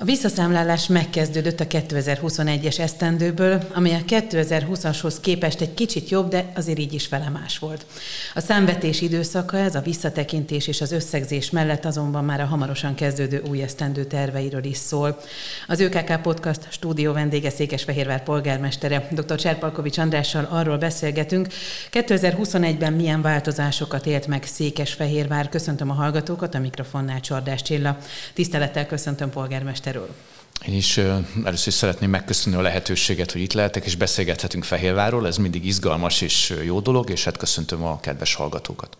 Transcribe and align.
A 0.00 0.04
visszaszámlálás 0.04 0.86
megkezdődött 0.86 1.60
a 1.60 1.66
2021-es 1.66 2.78
esztendőből, 2.78 3.62
amely 3.74 3.94
a 3.94 4.04
2020-ashoz 4.06 5.14
képest 5.20 5.60
egy 5.60 5.74
kicsit 5.74 6.08
jobb, 6.08 6.28
de 6.28 6.52
azért 6.54 6.78
így 6.78 6.92
is 6.92 7.06
felemás 7.06 7.58
volt. 7.58 7.86
A 8.34 8.40
számvetés 8.40 9.00
időszaka 9.00 9.56
ez 9.56 9.74
a 9.74 9.80
visszatekintés 9.80 10.66
és 10.66 10.80
az 10.80 10.92
összegzés 10.92 11.50
mellett 11.50 11.84
azonban 11.84 12.24
már 12.24 12.40
a 12.40 12.44
hamarosan 12.44 12.94
kezdődő 12.94 13.42
új 13.48 13.62
esztendő 13.62 14.04
terveiről 14.04 14.64
is 14.64 14.76
szól. 14.76 15.20
Az 15.66 15.80
ÖKK 15.80 16.20
Podcast 16.22 16.66
stúdió 16.70 17.12
vendége 17.12 17.50
Székesfehérvár 17.50 18.22
polgármestere 18.22 19.08
dr. 19.10 19.36
Cserpalkovics 19.36 19.98
Andrással 19.98 20.48
arról 20.50 20.78
beszélgetünk, 20.78 21.48
2021-ben 21.92 22.92
milyen 22.92 23.22
változásokat 23.22 24.06
élt 24.06 24.26
meg 24.26 24.44
Székesfehérvár. 24.44 25.48
Köszöntöm 25.48 25.90
a 25.90 25.94
hallgatókat, 25.94 26.54
a 26.54 26.58
mikrofonnál 26.58 27.20
Csordás 27.20 27.62
Csilla. 27.62 27.96
Tisztelettel 28.34 28.86
köszöntöm 28.86 29.30
polgármester 29.30 29.86
erről? 29.88 30.08
Én 30.66 30.74
is 30.74 30.96
először 31.44 31.68
is 31.68 31.74
szeretném 31.74 32.10
megköszönni 32.10 32.56
a 32.56 32.60
lehetőséget, 32.60 33.32
hogy 33.32 33.40
itt 33.40 33.52
lehetek, 33.52 33.84
és 33.84 33.96
beszélgethetünk 33.96 34.64
Fehérvárról. 34.64 35.26
Ez 35.26 35.36
mindig 35.36 35.66
izgalmas 35.66 36.20
és 36.20 36.54
jó 36.64 36.80
dolog, 36.80 37.10
és 37.10 37.24
hát 37.24 37.36
köszöntöm 37.36 37.84
a 37.84 38.00
kedves 38.00 38.34
hallgatókat. 38.34 38.96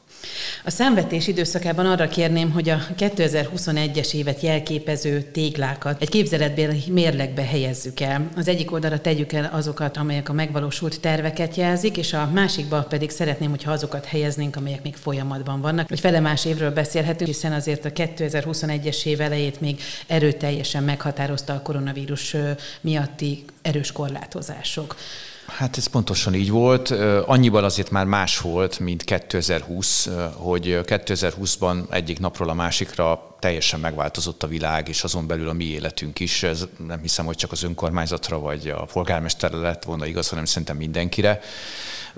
A 0.65 0.71
számvetés 0.71 1.27
időszakában 1.27 1.87
arra 1.87 2.09
kérném, 2.09 2.51
hogy 2.51 2.69
a 2.69 2.79
2021-es 2.99 4.15
évet 4.15 4.41
jelképező 4.41 5.23
téglákat 5.23 6.03
egy 6.03 6.09
képzeletbéli 6.09 6.83
mérlegbe 6.89 7.43
helyezzük 7.43 8.01
el. 8.01 8.29
Az 8.37 8.49
egyik 8.49 8.73
oldalra 8.73 9.01
tegyük 9.01 9.33
el 9.33 9.51
azokat, 9.53 9.97
amelyek 9.97 10.29
a 10.29 10.33
megvalósult 10.33 11.01
terveket 11.01 11.55
jelzik, 11.55 11.97
és 11.97 12.13
a 12.13 12.31
másikba 12.33 12.83
pedig 12.83 13.11
szeretném, 13.11 13.51
hogyha 13.51 13.73
azokat 13.73 14.05
helyeznénk, 14.05 14.57
amelyek 14.57 14.83
még 14.83 14.97
folyamatban 14.97 15.61
vannak. 15.61 15.89
Vagy 15.89 16.01
fele 16.01 16.21
más 16.21 16.45
évről 16.45 16.71
beszélhetünk, 16.71 17.31
hiszen 17.31 17.53
azért 17.53 17.85
a 17.85 17.91
2021-es 17.91 19.05
év 19.05 19.21
elejét 19.21 19.61
még 19.61 19.81
erőteljesen 20.07 20.83
meghatározta 20.83 21.48
a 21.53 21.63
koronavírus 21.63 22.37
miatti 22.81 23.45
erős 23.63 23.93
korlátozások. 23.93 24.97
Hát 25.47 25.77
ez 25.77 25.87
pontosan 25.87 26.35
így 26.35 26.51
volt. 26.51 26.91
Annyiban 27.27 27.65
azért 27.65 27.91
már 27.91 28.05
más 28.05 28.39
volt, 28.39 28.79
mint 28.79 29.05
2020, 29.05 30.09
hogy 30.35 30.81
2020-ban 30.83 31.91
egyik 31.91 32.19
napról 32.19 32.49
a 32.49 32.55
másikra 32.55 33.28
teljesen 33.39 33.81
megváltozott 33.81 34.43
a 34.43 34.47
világ, 34.47 34.89
és 34.89 35.05
azon 35.05 35.27
belül 35.27 35.49
a 35.49 35.53
mi 35.53 35.65
életünk 35.65 36.21
is. 36.21 36.43
Ez 36.43 36.67
nem 36.87 37.01
hiszem, 37.01 37.25
hogy 37.25 37.37
csak 37.37 37.53
az 37.53 37.63
önkormányzatra 37.63 38.39
vagy 38.39 38.69
a 38.69 38.85
polgármesterre 38.85 39.57
lett 39.57 39.85
volna 39.85 40.07
igaz, 40.07 40.29
hanem 40.29 40.45
szerintem 40.45 40.77
mindenkire. 40.77 41.41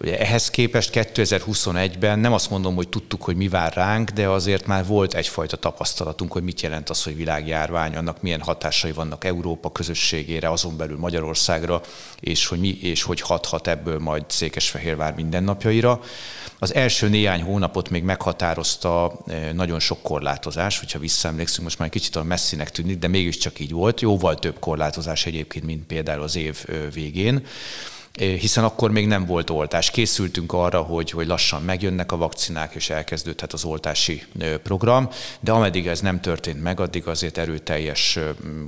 Ugye 0.03 0.19
ehhez 0.19 0.51
képest 0.51 0.91
2021-ben 0.93 2.19
nem 2.19 2.33
azt 2.33 2.51
mondom, 2.51 2.75
hogy 2.75 2.89
tudtuk, 2.89 3.23
hogy 3.23 3.37
mi 3.37 3.49
vár 3.49 3.73
ránk, 3.75 4.11
de 4.11 4.29
azért 4.29 4.67
már 4.67 4.87
volt 4.87 5.15
egyfajta 5.15 5.57
tapasztalatunk, 5.57 6.33
hogy 6.33 6.43
mit 6.43 6.61
jelent 6.61 6.91
az, 6.91 7.03
hogy 7.03 7.17
világjárvány, 7.17 7.97
annak 7.97 8.23
milyen 8.23 8.41
hatásai 8.41 8.93
vannak 8.93 9.25
Európa 9.25 9.73
közösségére, 9.73 10.51
azon 10.51 10.77
belül 10.77 10.99
Magyarországra, 10.99 11.81
és 12.21 12.47
hogy, 12.47 12.61
mi, 12.61 12.69
és 12.69 13.03
hogy 13.03 13.21
hathat 13.21 13.67
ebből 13.67 13.99
majd 13.99 14.25
Székesfehérvár 14.29 15.15
mindennapjaira. 15.15 16.01
Az 16.59 16.75
első 16.75 17.09
néhány 17.09 17.43
hónapot 17.43 17.91
még 17.91 18.03
meghatározta 18.03 19.13
eh, 19.27 19.53
nagyon 19.53 19.81
sok 19.81 20.03
korlátozás, 20.03 20.79
hogyha 20.79 20.99
visszaemlékszünk, 21.11 21.63
most 21.63 21.79
már 21.79 21.89
egy 21.89 22.01
kicsit 22.01 22.17
a 22.17 22.23
messzinek 22.23 22.71
tűnik, 22.71 22.99
de 22.99 23.09
mégiscsak 23.09 23.61
így 23.61 23.73
volt. 23.73 24.01
Jóval 24.01 24.35
több 24.35 24.59
korlátozás 24.59 25.27
egyébként, 25.27 25.65
mint 25.65 25.87
például 25.87 26.23
az 26.23 26.37
év 26.37 26.65
végén 26.93 27.47
hiszen 28.19 28.65
akkor 28.65 28.91
még 28.91 29.07
nem 29.07 29.27
volt 29.27 29.51
oltás. 29.51 29.91
Készültünk 29.91 30.53
arra, 30.53 30.81
hogy, 30.81 31.11
hogy 31.11 31.27
lassan 31.27 31.63
megjönnek 31.63 32.13
a 32.13 32.17
vakcinák, 32.17 32.75
és 32.75 32.91
elkezdődhet 32.91 33.53
az 33.53 33.65
oltási 33.65 34.23
program, 34.63 35.09
de 35.41 35.53
ameddig 35.53 35.87
ez 35.87 36.01
nem 36.01 36.21
történt 36.21 36.63
meg, 36.63 36.81
addig 36.81 37.07
azért 37.07 37.39
erőteljes 37.39 38.19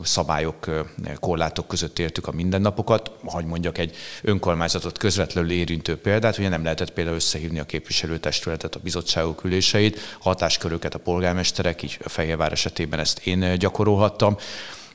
szabályok, 0.03 0.87
korlátok 1.21 1.69
között 1.69 1.99
értük 1.99 2.27
a 2.27 2.33
mindennapokat. 2.33 3.11
Hogy 3.25 3.45
mondjak 3.45 3.79
egy 3.79 3.97
önkormányzatot 4.23 4.99
közvetlenül 4.99 5.51
érintő 5.51 5.97
példát, 5.97 6.39
ugye 6.39 6.49
nem 6.49 6.63
lehetett 6.63 6.93
például 6.93 7.17
összehívni 7.17 7.59
a 7.59 7.65
képviselőtestületet, 7.65 8.75
a 8.75 8.81
bizottságok 8.83 9.45
üléseit, 9.45 10.17
hatásköröket 10.21 10.95
a 10.95 10.99
polgármesterek, 10.99 11.83
így 11.83 11.99
a 12.05 12.09
Fehérvár 12.09 12.53
esetében 12.53 12.99
ezt 12.99 13.27
én 13.27 13.59
gyakorolhattam 13.59 14.37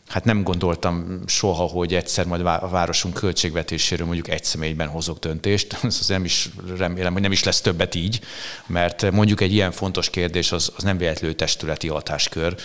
hát 0.07 0.23
nem 0.23 0.43
gondoltam 0.43 1.21
soha, 1.25 1.63
hogy 1.63 1.93
egyszer 1.93 2.25
majd 2.25 2.41
a 2.41 2.67
városunk 2.71 3.13
költségvetéséről 3.13 4.05
mondjuk 4.05 4.29
egy 4.29 4.43
személyben 4.43 4.87
hozok 4.87 5.19
döntést. 5.19 5.77
Az 5.83 6.07
nem 6.17 6.23
is 6.23 6.49
remélem, 6.77 7.13
hogy 7.13 7.21
nem 7.21 7.31
is 7.31 7.43
lesz 7.43 7.61
többet 7.61 7.95
így, 7.95 8.19
mert 8.67 9.11
mondjuk 9.11 9.41
egy 9.41 9.53
ilyen 9.53 9.71
fontos 9.71 10.09
kérdés 10.09 10.51
az, 10.51 10.71
az 10.75 10.83
nem 10.83 10.97
véletlenül 10.97 11.35
testületi 11.35 11.87
hatáskör, 11.87 12.55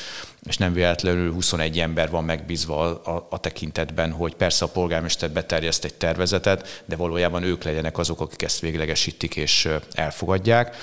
és 0.43 0.57
nem 0.57 0.73
véletlenül 0.73 1.33
21 1.33 1.79
ember 1.79 2.11
van 2.11 2.25
megbízva 2.25 3.03
a, 3.03 3.27
a 3.31 3.39
tekintetben, 3.39 4.13
hogy 4.13 4.35
persze 4.35 4.65
a 4.65 4.69
polgármester 4.69 5.31
beterjeszt 5.31 5.85
egy 5.85 5.95
tervezetet, 5.95 6.83
de 6.85 6.97
valójában 6.97 7.43
ők 7.43 7.63
legyenek 7.63 7.99
azok, 7.99 8.21
akik 8.21 8.43
ezt 8.43 8.61
véglegesítik 8.61 9.37
és 9.37 9.69
elfogadják. 9.93 10.77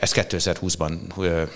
Ez 0.00 0.12
2020-ban 0.14 0.92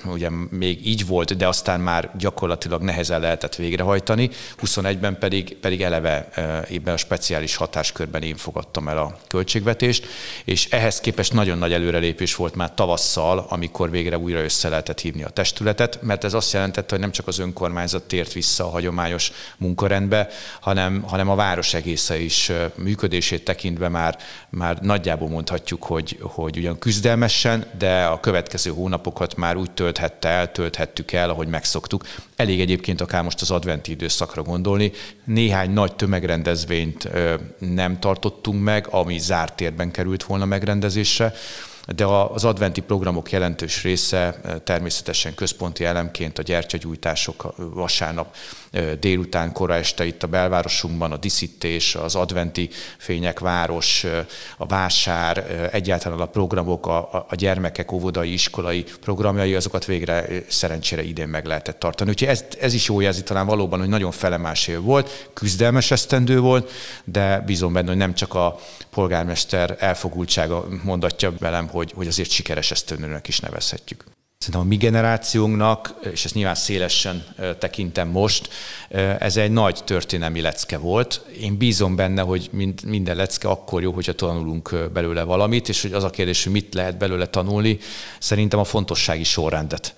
ugye 0.05 0.31
még 0.51 0.87
így 0.87 1.07
volt, 1.07 1.37
de 1.37 1.47
aztán 1.49 1.81
már 1.81 2.11
gyakorlatilag 2.19 2.83
nehezen 2.83 3.21
lehetett 3.21 3.55
végrehajtani. 3.55 4.31
21-ben 4.63 5.19
pedig, 5.19 5.57
pedig 5.57 5.83
eleve 5.83 6.29
ebben 6.71 6.95
a 6.95 6.97
speciális 6.97 7.57
hatáskörben 7.57 8.23
én 8.23 8.37
fogadtam 8.37 8.89
el 8.89 8.99
a 8.99 9.17
költségvetést, 9.29 10.07
és 10.45 10.69
ehhez 10.71 11.01
képest 11.01 11.33
nagyon 11.33 11.59
nagy 11.59 11.73
előrelépés 11.73 12.35
volt 12.35 12.55
már 12.55 12.75
tavasszal, 12.75 13.47
amikor 13.49 13.91
végre 13.91 14.19
újra 14.19 14.43
össze 14.43 14.69
lehetett 14.69 15.01
hívni 15.01 15.23
a 15.23 15.29
testületet, 15.29 16.03
mert 16.03 16.25
ez 16.25 16.35
azt 16.35 16.53
jelentette, 16.53 16.91
hogy 16.91 17.01
nem 17.01 17.13
csak 17.13 17.27
az 17.27 17.39
önkormányzat 17.39 18.03
tért 18.03 18.33
vissza 18.33 18.65
a 18.65 18.71
hagyományos 18.71 19.33
munkarendbe, 19.57 20.29
hanem, 20.61 21.03
hanem 21.03 21.29
a 21.29 21.35
város 21.35 21.75
egésze 21.75 22.19
is 22.19 22.53
működését 22.75 23.45
tekintve 23.45 23.89
már, 23.89 24.19
már 24.49 24.79
nagyjából 24.81 25.29
mondhatjuk, 25.29 25.85
hogy, 25.85 26.19
hogy 26.21 26.57
ugyan 26.57 26.79
küzdelmesen, 26.79 27.67
de 27.79 28.06
a 28.11 28.21
következő 28.21 28.71
hónapokat 28.71 29.37
már 29.37 29.57
úgy 29.57 29.71
tölthette 29.71 30.29
el, 30.29 30.53
tölthettük 30.53 31.13
el, 31.13 31.31
ahogy 31.31 31.49
megszoktuk. 31.49 32.05
Elég 32.37 32.61
egyébként 32.61 33.01
akár 33.01 33.23
most 33.23 33.41
az 33.41 33.51
adventi 33.51 33.91
időszakra 33.91 34.43
gondolni. 34.43 34.93
Néhány 35.25 35.71
nagy 35.71 35.97
tömegrendezvényt 35.97 37.09
nem 37.59 37.99
tartottunk 37.99 38.63
meg, 38.63 38.87
ami 38.91 39.19
zárt 39.19 39.57
térben 39.57 39.91
került 39.91 40.25
volna 40.25 40.45
megrendezésre 40.45 41.33
de 41.95 42.05
az 42.05 42.45
adventi 42.45 42.81
programok 42.81 43.31
jelentős 43.31 43.83
része 43.83 44.41
természetesen 44.65 45.35
központi 45.35 45.85
elemként 45.85 46.39
a 46.39 46.43
gyertyagyújtások 46.43 47.55
vasárnap 47.57 48.35
délután, 49.01 49.53
kora 49.53 49.75
este 49.75 50.05
itt 50.05 50.23
a 50.23 50.27
belvárosunkban, 50.27 51.13
a 51.13 51.17
diszítés, 51.17 51.95
az 51.95 52.15
adventi 52.15 52.71
fények 52.99 53.39
város, 53.39 54.07
a 54.57 54.67
vásár, 54.67 55.69
egyáltalán 55.73 56.21
a 56.21 56.27
programok, 56.27 56.87
a, 56.87 57.27
a 57.29 57.35
gyermekek 57.35 57.93
óvodai, 57.93 58.33
iskolai 58.33 58.85
programjai, 59.01 59.55
azokat 59.55 59.85
végre 59.85 60.27
szerencsére 60.49 61.03
idén 61.03 61.29
meg 61.29 61.45
lehetett 61.45 61.79
tartani. 61.79 62.11
Úgyhogy 62.11 62.29
ez, 62.29 62.45
ez 62.61 62.75
is 62.75 62.89
jó 62.89 63.01
jelzi 63.01 63.23
talán 63.23 63.47
valóban, 63.47 63.79
hogy 63.79 63.89
nagyon 63.89 64.11
felemás 64.11 64.69
év 64.69 64.81
volt, 64.81 65.31
küzdelmes 65.33 65.91
esztendő 65.91 66.41
volt, 66.41 66.71
de 67.05 67.41
bízom 67.41 67.73
benne, 67.73 67.89
hogy 67.89 67.97
nem 67.97 68.15
csak 68.15 68.35
a 68.35 68.59
polgármester 68.91 69.77
elfogultsága 69.79 70.67
mondatja 70.83 71.33
velem, 71.39 71.69
hogy, 71.77 71.93
hogy 71.95 72.07
azért 72.07 72.31
sikeres 72.31 72.71
esztendőnek 72.71 73.29
is 73.29 73.41
nevezhetjük. 73.41 74.05
Szerintem 74.39 74.67
a 74.67 74.69
mi 74.69 74.77
generációnknak, 74.77 75.95
és 76.13 76.25
ezt 76.25 76.35
nyilván 76.35 76.55
szélesen 76.55 77.25
tekintem 77.59 78.09
most, 78.09 78.49
ez 79.19 79.37
egy 79.37 79.51
nagy 79.51 79.85
történelmi 79.85 80.41
lecke 80.41 80.79
volt. 80.79 81.25
Én 81.41 81.57
bízom 81.57 81.97
benne, 81.97 82.23
hogy 82.23 82.51
minden 82.87 83.17
lecke 83.17 83.49
akkor 83.49 83.83
jó, 83.83 83.93
hogyha 83.93 84.13
tanulunk 84.13 84.91
belőle 84.93 85.23
valamit, 85.23 85.69
és 85.69 85.83
hogy 85.83 85.93
az 85.93 86.05
a 86.05 86.11
kérdés, 86.11 86.45
hogy 86.45 86.53
mit 86.53 86.75
lehet 86.75 86.99
belőle 86.99 87.27
tanulni, 87.27 87.79
szerintem 88.19 88.59
a 88.59 88.65
fontossági 88.65 89.25
sorrendet 89.25 89.95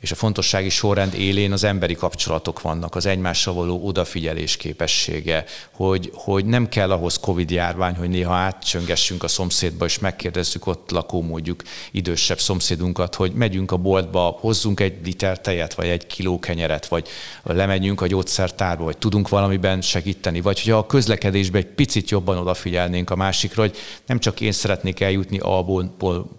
és 0.00 0.10
a 0.10 0.14
fontossági 0.14 0.68
sorrend 0.68 1.14
élén 1.14 1.52
az 1.52 1.64
emberi 1.64 1.94
kapcsolatok 1.94 2.60
vannak, 2.60 2.94
az 2.94 3.06
egymással 3.06 3.54
való 3.54 3.80
odafigyelés 3.84 4.56
képessége, 4.56 5.44
hogy, 5.70 6.10
hogy 6.14 6.44
nem 6.44 6.68
kell 6.68 6.90
ahhoz 6.90 7.16
Covid 7.16 7.50
járvány, 7.50 7.94
hogy 7.94 8.08
néha 8.08 8.34
átcsöngessünk 8.34 9.22
a 9.22 9.28
szomszédba, 9.28 9.84
és 9.84 9.98
megkérdezzük 9.98 10.66
ott 10.66 10.90
lakó 10.90 11.22
mondjuk 11.22 11.62
idősebb 11.90 12.40
szomszédunkat, 12.40 13.14
hogy 13.14 13.32
megyünk 13.32 13.72
a 13.72 13.76
boltba, 13.76 14.36
hozzunk 14.40 14.80
egy 14.80 14.94
liter 15.04 15.40
tejet, 15.40 15.74
vagy 15.74 15.86
egy 15.86 16.06
kiló 16.06 16.38
kenyeret, 16.38 16.86
vagy 16.86 17.08
lemegyünk 17.42 18.00
a 18.00 18.06
gyógyszertárba, 18.06 18.84
vagy 18.84 18.98
tudunk 18.98 19.28
valamiben 19.28 19.80
segíteni, 19.80 20.40
vagy 20.40 20.62
hogyha 20.62 20.78
a 20.78 20.86
közlekedésben 20.86 21.60
egy 21.60 21.68
picit 21.68 22.10
jobban 22.10 22.38
odafigyelnénk 22.38 23.10
a 23.10 23.16
másikra, 23.16 23.62
hogy 23.62 23.76
nem 24.06 24.18
csak 24.18 24.40
én 24.40 24.52
szeretnék 24.52 25.00
eljutni 25.00 25.38
A 25.38 25.64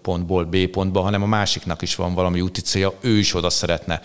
pontból 0.02 0.44
B 0.44 0.66
pontba, 0.66 1.00
hanem 1.00 1.22
a 1.22 1.26
másiknak 1.26 1.82
is 1.82 1.94
van 1.94 2.14
valami 2.14 2.40
úti 2.40 2.60
célja, 2.60 2.92
ő 3.00 3.18
is 3.18 3.34
oda 3.34 3.49
szeretne 3.50 4.00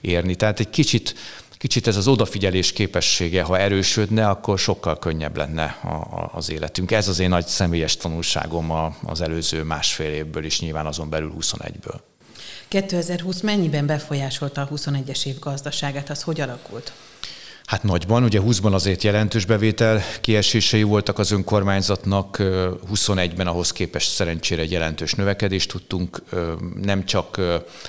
érni. 0.00 0.34
Tehát 0.34 0.60
egy 0.60 0.70
kicsit 0.70 1.14
kicsit 1.60 1.86
ez 1.86 1.96
az 1.96 2.08
odafigyelés 2.08 2.72
képessége, 2.72 3.42
ha 3.42 3.58
erősödne, 3.58 4.28
akkor 4.28 4.58
sokkal 4.58 4.98
könnyebb 4.98 5.36
lenne 5.36 5.78
a, 5.82 5.88
a, 5.88 6.30
az 6.34 6.50
életünk. 6.50 6.90
Ez 6.90 7.08
az 7.08 7.18
én 7.18 7.28
nagy 7.28 7.46
személyes 7.46 7.96
tanulságom 7.96 8.70
a, 8.70 8.96
az 9.02 9.20
előző 9.20 9.62
másfél 9.62 10.12
évből 10.12 10.44
is, 10.44 10.60
nyilván 10.60 10.86
azon 10.86 11.10
belül 11.10 11.34
21-ből. 11.40 11.98
2020 12.68 13.40
mennyiben 13.40 13.86
befolyásolta 13.86 14.60
a 14.60 14.68
21-es 14.68 15.26
év 15.26 15.38
gazdaságát, 15.38 16.10
az 16.10 16.22
hogy 16.22 16.40
alakult? 16.40 16.92
Hát 17.70 17.82
nagyban, 17.82 18.22
ugye 18.22 18.40
20-ban 18.42 18.72
azért 18.72 19.02
jelentős 19.02 19.44
bevétel 19.44 20.00
kiesései 20.20 20.82
voltak 20.82 21.18
az 21.18 21.30
önkormányzatnak, 21.30 22.36
21-ben 22.94 23.46
ahhoz 23.46 23.72
képest 23.72 24.10
szerencsére 24.10 24.62
egy 24.62 24.70
jelentős 24.70 25.14
növekedést 25.14 25.70
tudtunk 25.70 26.22
nem 26.82 27.04
csak 27.04 27.40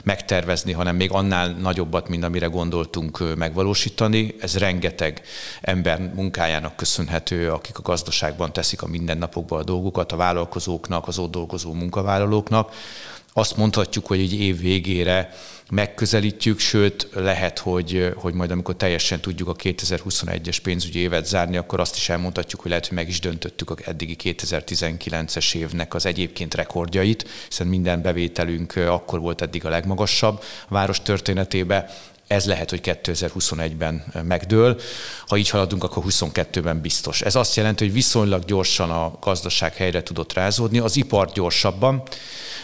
megtervezni, 0.04 0.72
hanem 0.72 0.96
még 0.96 1.12
annál 1.12 1.50
nagyobbat, 1.50 2.10
mint 2.10 2.24
amire 2.24 2.46
gondoltunk 2.46 3.36
megvalósítani. 3.36 4.36
Ez 4.40 4.58
rengeteg 4.58 5.22
ember 5.62 6.12
munkájának 6.16 6.76
köszönhető, 6.76 7.52
akik 7.52 7.78
a 7.78 7.82
gazdaságban 7.82 8.54
teszik 8.54 8.82
a 8.82 8.88
mindennapokban 8.88 9.60
a 9.60 9.64
dolgokat, 9.64 10.12
a 10.12 10.16
vállalkozóknak, 10.16 11.08
az 11.08 11.18
ott 11.18 11.32
dolgozó 11.32 11.74
munkavállalóknak. 11.74 12.74
Azt 13.34 13.58
mondhatjuk, 13.58 14.06
hogy 14.06 14.20
egy 14.20 14.34
év 14.34 14.60
végére 14.60 15.34
megközelítjük, 15.70 16.60
sőt 16.60 17.08
lehet, 17.14 17.60
hogy, 17.60 18.14
hogy 18.16 18.34
majd 18.34 18.52
amikor 18.52 18.76
teljesen 18.76 19.20
tudjuk 19.20 19.48
a 19.48 19.56
2021-es 19.56 20.58
pénzügyi 20.64 21.00
évet 21.00 21.26
zárni, 21.26 21.58
akkor 21.58 21.80
azt 21.80 21.96
is 21.96 22.10
elmondhatjuk, 22.10 22.62
hogy 22.62 22.70
lehet, 22.70 22.88
hogy 22.88 22.98
meg 22.98 23.08
is 23.08 23.20
döntöttük 23.20 23.70
a 23.70 23.76
eddigi 23.86 24.16
2019-es 24.24 25.56
évnek 25.56 25.94
az 25.94 26.06
egyébként 26.06 26.56
rekordjait, 26.56 27.30
hiszen 27.48 27.68
minden 27.68 28.02
bevételünk 28.02 28.76
akkor 28.76 29.20
volt 29.20 29.42
eddig 29.42 29.66
a 29.66 29.70
legmagasabb 29.70 30.44
a 30.68 30.74
város 30.74 31.02
történetébe, 31.02 31.90
ez 32.28 32.46
lehet, 32.46 32.70
hogy 32.70 32.82
2021-ben 32.84 34.04
megdől. 34.24 34.80
Ha 35.28 35.38
így 35.38 35.50
haladunk, 35.50 35.84
akkor 35.84 36.04
22-ben 36.08 36.82
biztos. 36.82 37.22
Ez 37.22 37.36
azt 37.36 37.56
jelenti, 37.56 37.84
hogy 37.84 37.94
viszonylag 37.94 38.46
gyorsan 38.46 38.90
a 38.90 39.18
gazdaság 39.22 39.76
helyre 39.76 40.04
tudott 40.04 40.34
rázódni, 40.34 40.80
az 40.80 40.96
ipar 40.96 41.32
gyorsabban, 41.32 42.04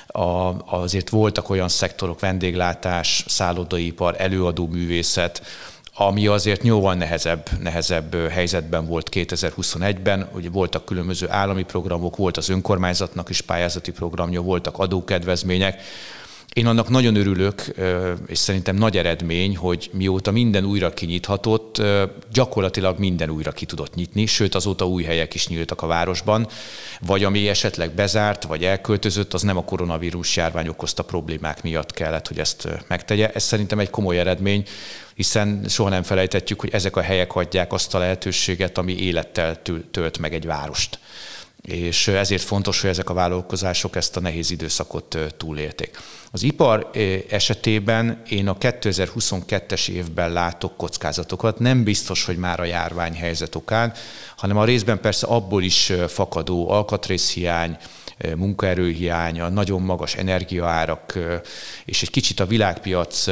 a, 0.08 0.56
azért 0.66 1.10
voltak 1.10 1.50
olyan 1.50 1.70
szektorok, 1.70 2.20
vendéglátás, 2.20 3.24
szállodaipar, 3.28 4.16
előadó 4.18 4.68
művészet, 4.68 5.42
ami 6.00 6.28
azért 6.28 6.64
jóval 6.64 6.94
nehezebb, 6.94 7.50
nehezebb 7.60 8.16
helyzetben 8.30 8.86
volt 8.86 9.10
2021-ben. 9.12 10.30
Ugye 10.34 10.50
voltak 10.50 10.86
különböző 10.86 11.30
állami 11.30 11.64
programok, 11.64 12.16
volt 12.16 12.38
az 12.38 12.50
önkormányzatnak 12.50 13.30
is 13.30 13.42
pályázati 13.42 13.92
programja, 13.92 14.42
voltak 14.42 14.78
adókedvezmények, 14.78 15.82
én 16.58 16.68
annak 16.68 16.90
nagyon 16.90 17.16
örülök, 17.16 17.74
és 18.28 18.38
szerintem 18.38 18.76
nagy 18.76 18.98
eredmény, 18.98 19.58
hogy 19.58 19.90
mióta 19.94 20.32
minden 20.32 20.66
újra 20.66 20.94
kinyithatott, 20.94 21.82
gyakorlatilag 22.32 23.00
minden 23.00 23.30
újra 23.30 23.52
ki 23.52 23.66
tudott 23.66 23.96
nyitni, 23.96 24.26
sőt 24.26 24.56
azóta 24.56 24.88
új 24.88 25.04
helyek 25.04 25.34
is 25.34 25.48
nyíltak 25.48 25.82
a 25.82 25.88
városban, 25.88 26.48
vagy 27.02 27.24
ami 27.24 27.48
esetleg 27.48 27.92
bezárt, 27.92 28.44
vagy 28.44 28.64
elköltözött, 28.64 29.34
az 29.34 29.42
nem 29.42 29.58
a 29.58 29.64
koronavírus 29.64 30.36
járvány 30.36 30.68
okozta 30.68 31.04
problémák 31.04 31.64
miatt 31.64 31.92
kellett, 31.92 32.28
hogy 32.28 32.40
ezt 32.40 32.68
megtegye. 32.88 33.32
Ez 33.32 33.44
szerintem 33.44 33.80
egy 33.80 33.90
komoly 33.90 34.20
eredmény, 34.20 34.64
hiszen 35.16 35.66
soha 35.68 35.90
nem 35.90 36.04
felejtetjük, 36.04 36.60
hogy 36.60 36.74
ezek 36.74 36.96
a 36.96 37.02
helyek 37.02 37.36
adják 37.36 37.74
azt 37.74 37.96
a 37.96 38.00
lehetőséget, 38.00 38.78
ami 38.78 38.94
élettel 38.98 39.62
tölt 39.92 40.18
meg 40.18 40.34
egy 40.34 40.46
várost 40.46 41.00
és 41.68 42.08
ezért 42.08 42.42
fontos, 42.42 42.82
hogy 42.82 42.90
ezek 42.90 43.10
a 43.10 43.14
vállalkozások 43.14 43.96
ezt 43.96 44.18
a 44.18 44.20
nehéz 44.20 44.52
időszakot 44.52 45.18
túlélték. 45.38 46.00
Az 46.32 46.44
ipar 46.44 46.90
esetében 47.30 48.22
én 48.30 48.48
a 48.48 48.58
2022-es 48.58 49.90
évben 49.90 50.32
látok 50.32 50.78
kockázatokat, 50.78 51.60
nem 51.60 51.84
biztos, 51.84 52.26
hogy 52.26 52.38
már 52.38 52.60
a 52.60 52.64
járványhelyzet 52.64 53.56
okán, 53.56 53.94
hanem 54.38 54.58
a 54.58 54.66
részben 54.66 55.00
persze 55.00 55.28
abból 55.28 55.64
is 55.64 55.94
fakadó 56.08 56.70
alkatrészhiány, 56.70 57.78
munkaerőhiány, 58.36 59.42
nagyon 59.52 59.82
magas 59.82 60.16
energiaárak, 60.16 61.20
és 61.86 62.02
egy 62.02 62.10
kicsit 62.10 62.40
a 62.40 62.46
világpiac 62.46 63.26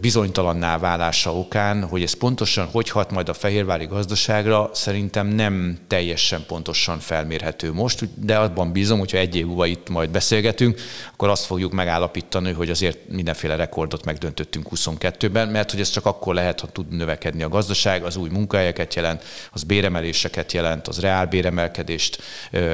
bizonytalanná 0.00 0.78
válása 0.78 1.38
okán, 1.38 1.84
hogy 1.84 2.02
ez 2.02 2.12
pontosan 2.12 2.66
hogy 2.66 2.90
hat 2.90 3.10
majd 3.10 3.28
a 3.28 3.34
fehérvári 3.34 3.86
gazdaságra, 3.86 4.70
szerintem 4.72 5.26
nem 5.26 5.78
teljesen 5.86 6.44
pontosan 6.46 6.98
felmérhető 6.98 7.72
most, 7.72 8.08
de 8.24 8.36
abban 8.36 8.72
bízom, 8.72 8.98
hogyha 8.98 9.18
egy 9.18 9.36
év 9.36 9.46
múlva 9.46 9.66
itt 9.66 9.88
majd 9.88 10.10
beszélgetünk, 10.10 10.80
akkor 11.12 11.28
azt 11.28 11.44
fogjuk 11.44 11.72
megállapítani, 11.72 12.52
hogy 12.52 12.70
azért 12.70 12.98
mindenféle 13.08 13.56
rekordot 13.56 14.04
megdöntöttünk 14.04 14.66
22-ben, 14.74 15.48
mert 15.48 15.70
hogy 15.70 15.80
ez 15.80 15.90
csak 15.90 16.06
akkor 16.06 16.34
lehet, 16.34 16.60
ha 16.60 16.66
tud 16.66 16.88
növekedni 16.88 17.42
a 17.42 17.48
gazdaság, 17.48 18.04
az 18.04 18.16
új 18.16 18.28
munkahelyeket 18.28 18.94
jelent, 18.94 19.22
az 19.52 19.62
béremeléseket 19.62 20.52
jelent, 20.52 20.88
az 20.88 21.00
reál 21.00 21.26
béremelkedést 21.26 22.22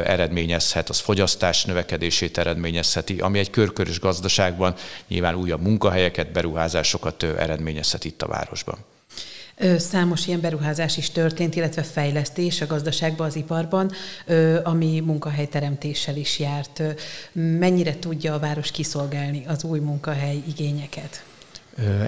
eredményezhet, 0.05 0.89
az 0.89 0.99
fogyasztás 0.99 1.65
növekedését 1.65 2.39
eredményezheti, 2.39 3.19
ami 3.19 3.39
egy 3.39 3.51
körkörös 3.51 4.01
gazdaságban 4.01 4.75
nyilván 5.09 5.35
újabb 5.35 5.63
munkahelyeket, 5.63 6.33
beruházás 6.33 6.90
sokat 6.91 7.23
eredményezhet 7.23 8.05
itt 8.05 8.23
a 8.23 8.27
városban. 8.27 8.79
Számos 9.79 10.27
ilyen 10.27 10.41
beruházás 10.41 10.97
is 10.97 11.11
történt, 11.11 11.57
illetve 11.57 11.83
fejlesztés 11.83 12.61
a 12.61 12.67
gazdaságban, 12.67 13.27
az 13.27 13.37
iparban, 13.37 13.93
ami 14.63 15.01
munkahelyteremtéssel 15.01 16.17
is 16.17 16.39
járt. 16.39 16.83
Mennyire 17.33 17.99
tudja 17.99 18.35
a 18.35 18.39
város 18.39 18.71
kiszolgálni 18.71 19.45
az 19.47 19.65
új 19.65 19.79
munkahely 19.79 20.43
igényeket? 20.47 21.25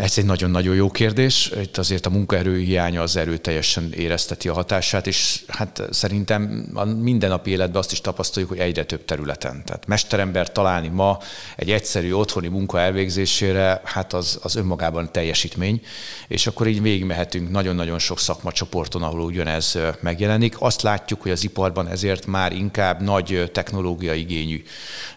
Ez 0.01 0.19
egy 0.19 0.25
nagyon-nagyon 0.25 0.75
jó 0.75 0.91
kérdés. 0.91 1.53
Itt 1.63 1.77
azért 1.77 2.07
a 2.07 2.11
munkaerő 2.11 2.59
hiánya 2.59 3.03
az 3.03 3.17
erőteljesen 3.17 3.93
érezteti 3.93 4.49
a 4.49 4.53
hatását, 4.53 5.07
és 5.07 5.43
hát 5.49 5.83
szerintem 5.91 6.71
a 6.75 6.85
mindennapi 6.85 7.51
életben 7.51 7.81
azt 7.81 7.93
is 7.93 8.01
tapasztaljuk, 8.01 8.51
hogy 8.51 8.61
egyre 8.61 8.85
több 8.85 9.05
területen. 9.05 9.63
Tehát 9.65 9.87
mesterember 9.87 10.53
találni 10.53 10.89
ma 10.89 11.19
egy 11.57 11.71
egyszerű 11.71 12.13
otthoni 12.13 12.49
munka 12.49 12.81
elvégzésére, 12.81 13.81
hát 13.85 14.13
az, 14.13 14.39
az 14.43 14.57
önmagában 14.57 15.13
teljesítmény, 15.13 15.83
és 16.29 16.47
akkor 16.47 16.67
így 16.67 16.83
végigmehetünk 16.83 17.51
nagyon-nagyon 17.51 17.99
sok 17.99 18.19
szakmacsoporton, 18.19 19.03
ahol 19.03 19.21
ugyanez 19.21 19.79
megjelenik. 20.01 20.55
Azt 20.59 20.83
látjuk, 20.83 21.23
hogy 21.23 21.31
az 21.31 21.45
iparban 21.45 21.89
ezért 21.89 22.27
már 22.27 22.53
inkább 22.53 23.03
nagy 23.03 23.51
technológia 23.53 24.15
igényű, 24.15 24.63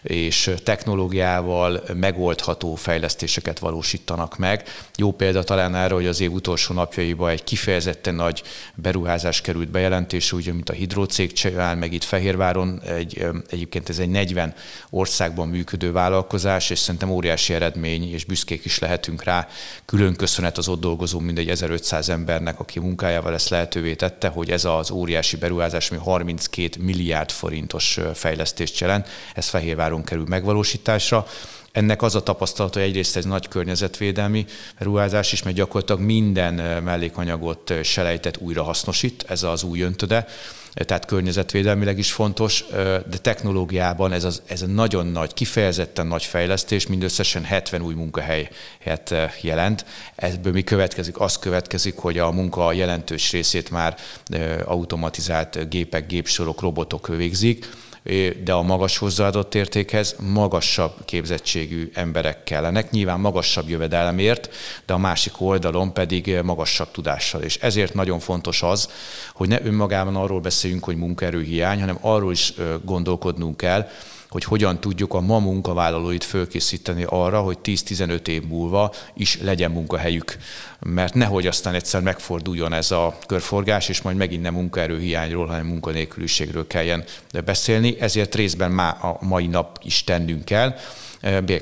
és 0.02 0.50
technológiával 0.62 1.82
megoldható 1.94 2.74
fejlesztéseket 2.74 3.58
valósítanak 3.58 4.35
meg. 4.38 4.62
Jó 4.96 5.12
példa 5.12 5.42
talán 5.42 5.74
arra, 5.74 5.94
hogy 5.94 6.06
az 6.06 6.20
év 6.20 6.32
utolsó 6.32 6.74
napjaiban 6.74 7.30
egy 7.30 7.44
kifejezetten 7.44 8.14
nagy 8.14 8.42
beruházás 8.74 9.40
került 9.40 9.68
bejelentés, 9.68 10.32
úgy, 10.32 10.52
mint 10.52 10.70
a 10.70 10.72
hidrocég 10.72 11.32
csinál, 11.32 11.76
meg 11.76 11.92
itt 11.92 12.04
Fehérváron, 12.04 12.82
egy, 12.86 13.26
egyébként 13.50 13.88
ez 13.88 13.98
egy 13.98 14.08
40 14.08 14.54
országban 14.90 15.48
működő 15.48 15.92
vállalkozás, 15.92 16.70
és 16.70 16.78
szerintem 16.78 17.10
óriási 17.10 17.54
eredmény, 17.54 18.12
és 18.12 18.24
büszkék 18.24 18.64
is 18.64 18.78
lehetünk 18.78 19.22
rá. 19.22 19.48
Külön 19.84 20.16
köszönet 20.16 20.58
az 20.58 20.68
ott 20.68 20.80
dolgozó 20.80 21.18
mindegy 21.18 21.48
1500 21.48 22.08
embernek, 22.08 22.60
aki 22.60 22.80
munkájával 22.80 23.34
ezt 23.34 23.48
lehetővé 23.48 23.94
tette, 23.94 24.28
hogy 24.28 24.50
ez 24.50 24.64
az 24.64 24.90
óriási 24.90 25.36
beruházás, 25.36 25.90
ami 25.90 26.00
32 26.00 26.82
milliárd 26.82 27.30
forintos 27.30 27.98
fejlesztést 28.14 28.78
jelent, 28.78 29.08
ez 29.34 29.48
Fehérváron 29.48 30.04
kerül 30.04 30.24
megvalósításra. 30.28 31.26
Ennek 31.76 32.02
az 32.02 32.14
a 32.14 32.22
tapasztalat, 32.22 32.74
hogy 32.74 32.82
egyrészt 32.82 33.16
ez 33.16 33.24
nagy 33.24 33.48
környezetvédelmi 33.48 34.46
ruházás 34.78 35.32
is, 35.32 35.42
mert 35.42 35.56
gyakorlatilag 35.56 36.00
minden 36.00 36.82
mellékanyagot 36.82 37.74
selejtet 37.82 38.36
újra 38.36 38.62
hasznosít, 38.62 39.24
ez 39.28 39.42
az 39.42 39.62
új 39.62 39.80
öntöde, 39.80 40.26
tehát 40.74 41.04
környezetvédelmileg 41.04 41.98
is 41.98 42.12
fontos, 42.12 42.64
de 43.10 43.18
technológiában 43.22 44.12
ez, 44.12 44.24
az, 44.24 44.42
ez 44.46 44.62
a 44.62 44.66
nagyon 44.66 45.06
nagy, 45.06 45.34
kifejezetten 45.34 46.06
nagy 46.06 46.24
fejlesztés, 46.24 46.86
mindösszesen 46.86 47.44
70 47.44 47.82
új 47.82 47.94
munkahelyet 47.94 49.14
jelent. 49.40 49.84
Ebből 50.14 50.52
mi 50.52 50.62
következik? 50.62 51.20
Az 51.20 51.38
következik, 51.38 51.96
hogy 51.96 52.18
a 52.18 52.30
munka 52.30 52.72
jelentős 52.72 53.32
részét 53.32 53.70
már 53.70 53.96
automatizált 54.64 55.68
gépek, 55.68 56.06
gépsorok, 56.06 56.60
robotok 56.60 57.06
végzik, 57.06 57.68
de 58.44 58.52
a 58.52 58.62
magas 58.62 58.96
hozzáadott 58.96 59.54
értékhez 59.54 60.16
magasabb 60.18 60.92
képzettségű 61.04 61.90
emberek 61.94 62.44
kellenek, 62.44 62.90
nyilván 62.90 63.20
magasabb 63.20 63.68
jövedelemért, 63.68 64.54
de 64.86 64.92
a 64.92 64.98
másik 64.98 65.40
oldalon 65.40 65.92
pedig 65.92 66.38
magasabb 66.42 66.90
tudással. 66.90 67.42
És 67.42 67.56
ezért 67.56 67.94
nagyon 67.94 68.18
fontos 68.18 68.62
az, 68.62 68.88
hogy 69.34 69.48
ne 69.48 69.62
önmagában 69.62 70.16
arról 70.16 70.40
beszéljünk, 70.40 70.84
hogy 70.84 70.96
munkaerőhiány, 70.96 71.80
hanem 71.80 71.98
arról 72.00 72.32
is 72.32 72.52
gondolkodnunk 72.84 73.56
kell, 73.56 73.88
hogy 74.28 74.44
hogyan 74.44 74.80
tudjuk 74.80 75.14
a 75.14 75.20
ma 75.20 75.38
munkavállalóit 75.38 76.24
fölkészíteni 76.24 77.04
arra, 77.08 77.40
hogy 77.40 77.58
10-15 77.64 78.26
év 78.26 78.42
múlva 78.42 78.92
is 79.14 79.40
legyen 79.40 79.70
munkahelyük. 79.70 80.36
Mert 80.78 81.14
nehogy 81.14 81.46
aztán 81.46 81.74
egyszer 81.74 82.00
megforduljon 82.00 82.72
ez 82.72 82.90
a 82.90 83.18
körforgás, 83.26 83.88
és 83.88 84.02
majd 84.02 84.16
megint 84.16 84.42
nem 84.42 84.54
munkaerőhiányról, 84.54 85.46
hanem 85.46 85.66
munkanélküliségről 85.66 86.66
kelljen 86.66 87.04
beszélni. 87.44 87.96
Ezért 88.00 88.34
részben 88.34 88.70
má 88.70 88.90
a 88.90 89.18
mai 89.20 89.46
nap 89.46 89.78
is 89.82 90.04
tennünk 90.04 90.44
kell 90.44 90.74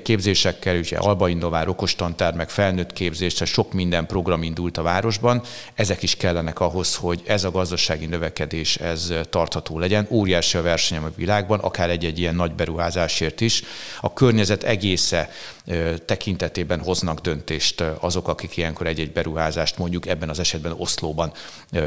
képzésekkel, 0.03 0.77
ugye 0.77 0.97
Alba 0.97 1.29
Innovár, 1.29 1.69
okostantármek, 1.69 2.49
felnőtt 2.49 2.93
képzés, 2.93 3.35
sok 3.45 3.73
minden 3.73 4.07
program 4.07 4.43
indult 4.43 4.77
a 4.77 4.83
városban. 4.83 5.43
Ezek 5.75 6.03
is 6.03 6.17
kellenek 6.17 6.61
ahhoz, 6.61 6.95
hogy 6.95 7.23
ez 7.27 7.45
a 7.45 7.51
gazdasági 7.51 8.07
növekedés 8.07 8.77
ez 8.77 9.13
tartható 9.31 9.79
legyen. 9.79 10.07
Óriási 10.11 10.57
a 10.57 10.63
verseny 10.63 10.99
a 10.99 11.11
világban, 11.17 11.59
akár 11.59 11.91
egy-egy 11.91 12.19
ilyen 12.19 12.35
nagy 12.35 12.53
beruházásért 12.53 13.41
is. 13.41 13.63
A 14.01 14.13
környezet 14.13 14.63
egésze 14.63 15.31
tekintetében 16.05 16.81
hoznak 16.81 17.21
döntést 17.21 17.81
azok, 17.81 18.29
akik 18.29 18.57
ilyenkor 18.57 18.87
egy-egy 18.87 19.13
beruházást 19.13 19.79
mondjuk 19.79 20.07
ebben 20.07 20.29
az 20.29 20.39
esetben 20.39 20.75
Oszlóban 20.77 21.33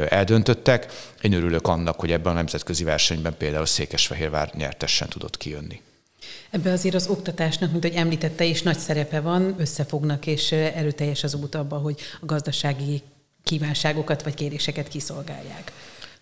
eldöntöttek. 0.08 0.86
Én 1.20 1.32
örülök 1.32 1.68
annak, 1.68 2.00
hogy 2.00 2.12
ebben 2.12 2.32
a 2.32 2.36
nemzetközi 2.36 2.84
versenyben 2.84 3.36
például 3.38 3.66
Székesfehérvár 3.66 4.50
nyertessen 4.54 5.08
tudott 5.08 5.36
kijönni. 5.36 5.80
Ebbe 6.50 6.72
azért 6.72 6.94
az 6.94 7.06
oktatásnak, 7.06 7.70
mint 7.70 7.82
hogy 7.82 7.94
említette 7.94 8.44
is, 8.44 8.62
nagy 8.62 8.78
szerepe 8.78 9.20
van, 9.20 9.54
összefognak, 9.58 10.26
és 10.26 10.52
erőteljes 10.52 11.24
az 11.24 11.34
út 11.34 11.54
abba, 11.54 11.76
hogy 11.76 12.00
a 12.20 12.26
gazdasági 12.26 13.02
kívánságokat 13.42 14.22
vagy 14.22 14.34
kéréseket 14.34 14.88
kiszolgálják. 14.88 15.72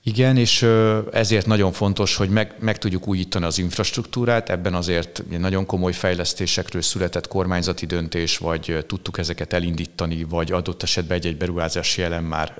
Igen, 0.08 0.36
és 0.36 0.66
ezért 1.12 1.46
nagyon 1.46 1.72
fontos, 1.72 2.16
hogy 2.16 2.28
meg, 2.28 2.54
meg 2.58 2.78
tudjuk 2.78 3.08
újítani 3.08 3.44
az 3.44 3.58
infrastruktúrát. 3.58 4.50
Ebben 4.50 4.74
azért 4.74 5.22
nagyon 5.38 5.66
komoly 5.66 5.92
fejlesztésekről 5.92 6.82
született 6.82 7.28
kormányzati 7.28 7.86
döntés, 7.86 8.38
vagy 8.38 8.84
tudtuk 8.86 9.18
ezeket 9.18 9.52
elindítani, 9.52 10.24
vagy 10.24 10.52
adott 10.52 10.82
esetben 10.82 11.16
egy-egy 11.16 11.36
beruházási 11.36 12.02
elem 12.02 12.24
már 12.24 12.54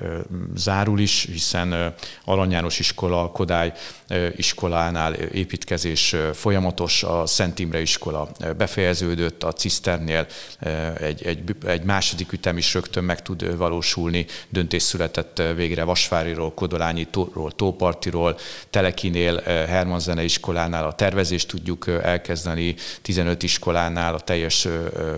zárul 0.55 1.01
is, 1.01 1.29
hiszen 1.33 1.95
Alany 2.25 2.51
János 2.51 2.79
iskola, 2.79 3.31
Kodály 3.31 3.73
iskolánál 4.37 5.13
építkezés 5.15 6.17
folyamatos, 6.33 7.03
a 7.03 7.27
Szent 7.27 7.59
Imre 7.59 7.81
iskola 7.81 8.31
befejeződött, 8.57 9.43
a 9.43 9.53
Ciszternél 9.53 10.27
egy, 11.01 11.23
egy, 11.23 11.57
egy 11.67 11.83
második 11.83 12.33
ütem 12.33 12.57
is 12.57 12.75
rögtön 12.75 13.05
meg 13.05 13.23
tud 13.23 13.57
valósulni. 13.57 14.27
Döntés 14.49 14.83
született 14.83 15.43
végre 15.57 15.85
Vasváriról, 15.85 16.55
Kodolányi 16.55 17.07
ról 17.37 17.53
Tópartiról, 17.53 18.39
Telekinél, 18.71 19.39
eh, 19.39 19.67
Herman 19.67 20.01
Zene 20.01 20.25
iskolánál 20.25 20.85
a 20.87 20.93
tervezést 20.93 21.49
tudjuk 21.49 21.87
eh, 21.87 22.05
elkezdeni, 22.05 22.75
15 23.03 23.43
iskolánál 23.43 24.15
a 24.15 24.21
teljes 24.21 24.65
eh, 24.65 24.73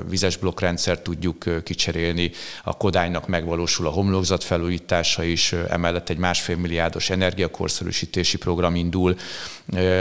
vizes 0.09 0.37
blokkrendszert 0.37 1.03
tudjuk 1.03 1.63
kicserélni, 1.65 2.31
a 2.65 2.77
Kodánynak 2.77 3.27
megvalósul 3.27 3.87
a 3.87 3.91
homlokzat 3.91 4.45
felújítása 4.45 5.23
is, 5.23 5.53
emellett 5.53 6.09
egy 6.09 6.19
másfél 6.19 6.57
milliárdos 6.57 7.11
energiakorszerűsítési 7.11 8.39
program 8.39 8.75
indul, 8.75 9.17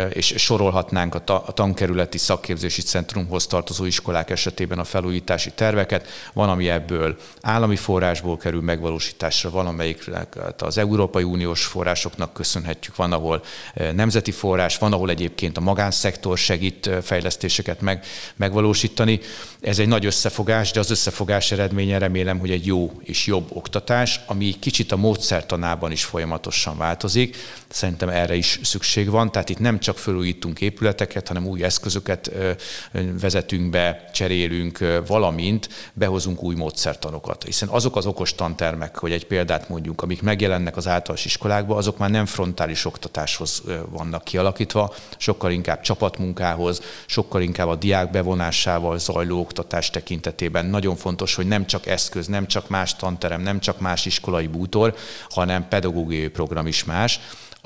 és 0.10 0.34
sorolhatnánk 0.38 1.16
a 1.26 1.52
tankerületi 1.54 2.18
szakképzési 2.18 2.82
centrumhoz 2.82 3.48
tartozó 3.48 3.86
iskolák 3.86 4.30
esetében 4.30 4.80
a 4.80 4.84
felújítási 4.84 5.52
terveket. 5.52 6.08
Van, 6.34 6.50
ami 6.50 6.70
ebből 6.70 7.18
állami 7.42 7.76
forrásból 7.76 8.38
kerül 8.38 8.62
megvalósításra, 8.62 9.50
valamelyik 9.50 10.10
az 10.58 10.78
Európai 10.78 11.24
Uniós 11.24 11.66
források 11.66 12.07
forrásoknak 12.08 12.34
köszönhetjük, 12.34 12.96
van, 12.96 13.12
ahol 13.12 13.44
nemzeti 13.94 14.32
forrás, 14.32 14.78
van, 14.78 14.94
ahol 14.94 15.10
egyébként 15.10 15.58
a 15.58 15.62
magánszektor 15.62 16.38
segít 16.38 16.90
fejlesztéseket 17.02 17.82
meg, 17.82 18.06
megvalósítani. 18.36 19.20
Ez 19.62 19.80
egy 19.80 19.88
nagy 19.88 20.06
összefogás, 20.06 20.72
de 20.72 20.80
az 20.80 20.90
összefogás 20.92 21.52
eredménye 21.52 21.98
remélem, 21.98 22.40
hogy 22.40 22.52
egy 22.52 22.66
jó 22.66 22.92
és 23.04 23.26
jobb 23.26 23.48
oktatás, 23.54 24.20
ami 24.28 24.56
kicsit 24.60 24.92
a 24.92 24.98
módszertanában 24.98 25.92
is 25.92 26.04
folyamatosan 26.04 26.78
változik. 26.78 27.36
Szerintem 27.68 28.10
erre 28.10 28.36
is 28.36 28.60
szükség 28.64 29.10
van, 29.10 29.32
tehát 29.32 29.50
itt 29.50 29.60
nem 29.60 29.80
csak 29.80 29.98
felújítunk 29.98 30.62
épületeket, 30.62 31.28
hanem 31.28 31.46
új 31.46 31.64
eszközöket 31.64 32.32
vezetünk 33.22 33.70
be, 33.70 34.10
cserélünk, 34.14 35.02
valamint 35.08 35.70
behozunk 35.94 36.44
új 36.44 36.56
módszertanokat. 36.56 37.44
Hiszen 37.44 37.68
azok 37.68 37.96
az 37.96 38.06
okos 38.06 38.36
tantermek, 38.36 38.98
hogy 38.98 39.12
egy 39.12 39.26
példát 39.26 39.70
mondjuk, 39.70 40.02
amik 40.02 40.22
megjelennek 40.22 40.78
az 40.78 40.88
általános 40.88 41.26
iskolákban, 41.26 41.78
azok 41.88 42.00
már 42.00 42.10
nem 42.10 42.26
frontális 42.26 42.86
oktatáshoz 42.86 43.64
vannak 43.90 44.24
kialakítva, 44.24 44.94
sokkal 45.18 45.52
inkább 45.52 45.82
csapatmunkához, 45.82 46.82
sokkal 47.06 47.42
inkább 47.42 47.68
a 47.68 47.76
diák 47.76 48.12
bevonásával 48.12 49.00
zajló 49.00 49.40
oktatás 49.40 49.90
tekintetében. 49.90 50.66
Nagyon 50.66 50.96
fontos, 50.96 51.36
hogy 51.36 51.48
nem 51.48 51.66
csak 51.66 51.86
eszköz, 51.86 52.28
nem 52.28 52.48
csak 52.48 52.70
más 52.70 52.96
tanterem, 52.96 53.42
nem 53.42 53.60
csak 53.60 53.80
más 53.80 54.06
iskolai 54.06 54.48
bútor, 54.48 54.96
hanem 55.30 55.68
pedagógiai 55.68 56.28
program 56.28 56.68
is 56.68 56.84
más 56.84 57.20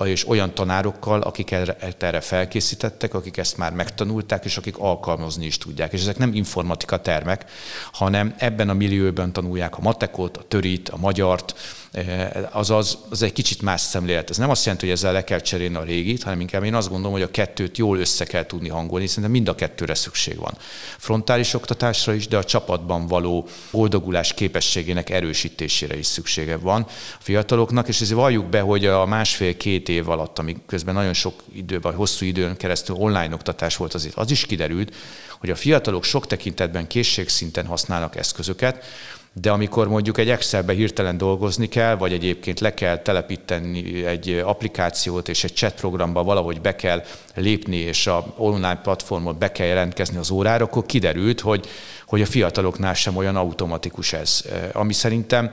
és 0.08 0.28
olyan 0.28 0.54
tanárokkal, 0.54 1.22
akik 1.22 1.52
erre, 1.52 2.22
felkészítettek, 2.22 3.14
akik 3.14 3.38
ezt 3.38 3.58
már 3.58 3.74
megtanulták, 3.74 4.46
és 4.46 4.58
akik 4.58 4.78
alkalmazni 4.78 5.46
is 5.46 5.58
tudják. 5.58 5.94
És 5.94 6.02
ezek 6.02 6.18
nem 6.18 6.34
informatika 6.34 7.02
termek, 7.02 7.46
hanem 7.92 8.34
ebben 8.38 8.70
a 8.70 8.74
millióban 8.74 9.34
tanulják 9.34 9.78
a 9.78 9.82
matekot, 9.82 10.38
a 10.38 10.44
törit, 10.48 10.90
a 10.90 10.98
magyart, 10.98 11.56
eh, 11.92 12.30
azaz 12.52 12.98
az 13.10 13.22
egy 13.22 13.34
kicsit 13.34 13.62
más 13.62 13.82
szemlélet. 13.82 14.30
Ez 14.30 14.38
nem 14.38 14.50
azt 14.50 14.66
jelenti, 14.66 14.86
hogy 14.86 14.96
ezzel 14.96 15.14
le 15.14 15.24
kell 15.24 15.40
cserélni 15.40 15.76
a 15.76 15.84
régit, 15.84 16.24
hanem 16.24 16.40
inkább 16.40 16.64
én 16.64 16.76
azt 16.76 16.90
gondolom, 16.90 17.12
hogy 17.12 17.22
a 17.22 17.32
kettőt 17.32 17.78
jól 17.78 17.98
össze 17.98 18.26
kell 18.26 18.46
tudni 18.46 18.70
hangolni, 18.70 19.06
hiszen 19.06 19.32
mind 19.32 19.48
a 19.48 19.56
kettőre 19.56 19.94
szükség 19.94 20.38
van. 20.38 20.58
Frontális 20.98 21.54
oktatásra 21.54 22.14
is, 22.14 22.28
de 22.28 22.38
a 22.38 22.44
csapatban 22.44 23.08
való 23.08 23.48
boldogulás 23.72 24.34
képességének 24.34 25.10
erősítésére 25.10 25.98
is 25.98 26.06
szüksége 26.06 26.58
van 26.58 26.82
a 26.82 26.88
fiataloknak, 27.20 27.88
és 27.88 28.02
ezért 28.02 28.20
valljuk 28.20 28.46
be, 28.46 28.60
hogy 28.60 28.86
a 28.86 29.06
másfél-két 29.06 29.90
év 29.92 30.10
alatt, 30.10 30.40
amíg 30.40 30.58
közben 30.66 30.94
nagyon 30.94 31.14
sok 31.14 31.44
idő, 31.54 31.80
vagy 31.80 31.96
hosszú 31.96 32.26
időn 32.26 32.58
keresztül 32.58 32.96
online 32.96 33.34
oktatás 33.34 33.76
volt, 33.76 33.94
azért 33.94 34.16
az 34.16 34.32
is 34.32 34.46
kiderült, 34.46 34.96
hogy 35.40 35.50
a 35.50 35.56
fiatalok 35.56 36.04
sok 36.04 36.28
tekintetben 36.28 36.88
készségszinten 36.88 37.66
használnak 37.66 38.16
eszközöket, 38.16 38.86
de 39.34 39.52
amikor 39.52 39.88
mondjuk 39.88 40.18
egy 40.18 40.30
Excelbe 40.30 40.74
hirtelen 40.74 41.18
dolgozni 41.18 41.68
kell, 41.68 41.96
vagy 41.96 42.14
egyébként 42.14 42.60
le 42.60 42.74
kell 42.74 42.98
telepíteni 42.98 44.06
egy 44.06 44.42
applikációt, 44.46 45.30
és 45.30 45.44
egy 45.44 45.56
chat 45.56 45.74
programba 45.74 46.24
valahogy 46.24 46.62
be 46.62 46.76
kell 46.76 47.04
lépni, 47.36 47.76
és 47.76 48.08
a 48.08 48.34
online 48.38 48.76
platformot 48.82 49.38
be 49.38 49.52
kell 49.52 49.68
jelentkezni 49.68 50.18
az 50.18 50.32
órára, 50.32 50.66
akkor 50.66 50.86
kiderült, 50.86 51.40
hogy, 51.40 51.68
hogy 52.06 52.22
a 52.22 52.26
fiataloknál 52.26 52.94
sem 52.94 53.16
olyan 53.16 53.36
automatikus 53.36 54.14
ez. 54.14 54.44
Ami 54.74 54.94
szerintem 54.94 55.52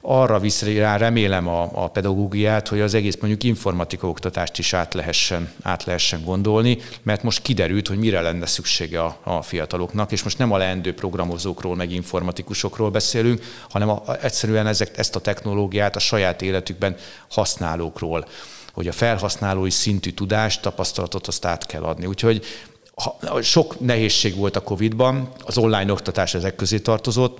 arra 0.00 0.38
visz 0.38 0.62
rá, 0.62 0.96
remélem 0.96 1.48
a, 1.48 1.70
a 1.72 1.88
pedagógiát, 1.88 2.68
hogy 2.68 2.80
az 2.80 2.94
egész 2.94 3.16
mondjuk 3.20 3.42
informatika 3.44 4.08
oktatást 4.08 4.58
is 4.58 4.72
át 4.72 4.94
lehessen, 4.94 5.52
át 5.62 5.84
lehessen 5.84 6.24
gondolni, 6.24 6.78
mert 7.02 7.22
most 7.22 7.42
kiderült, 7.42 7.88
hogy 7.88 7.98
mire 7.98 8.20
lenne 8.20 8.46
szüksége 8.46 9.02
a, 9.02 9.18
a 9.22 9.42
fiataloknak, 9.42 10.12
és 10.12 10.22
most 10.22 10.38
nem 10.38 10.52
a 10.52 10.56
leendő 10.56 10.94
programozókról, 10.94 11.76
meg 11.76 11.92
informatikusokról 11.92 12.90
beszélünk, 12.90 13.42
hanem 13.70 13.88
a, 13.88 14.02
egyszerűen 14.22 14.66
ezek, 14.66 14.98
ezt 14.98 15.16
a 15.16 15.20
technológiát 15.20 15.96
a 15.96 15.98
saját 15.98 16.42
életükben 16.42 16.96
használókról 17.30 18.26
hogy 18.72 18.88
a 18.88 18.92
felhasználói 18.92 19.70
szintű 19.70 20.10
tudást, 20.10 20.62
tapasztalatot 20.62 21.26
azt 21.26 21.44
át 21.44 21.66
kell 21.66 21.82
adni. 21.82 22.06
Úgyhogy 22.06 22.44
sok 23.42 23.80
nehézség 23.80 24.36
volt 24.36 24.56
a 24.56 24.60
Covid-ban, 24.60 25.28
az 25.44 25.58
online 25.58 25.92
oktatás 25.92 26.34
ezek 26.34 26.56
közé 26.56 26.78
tartozott, 26.78 27.38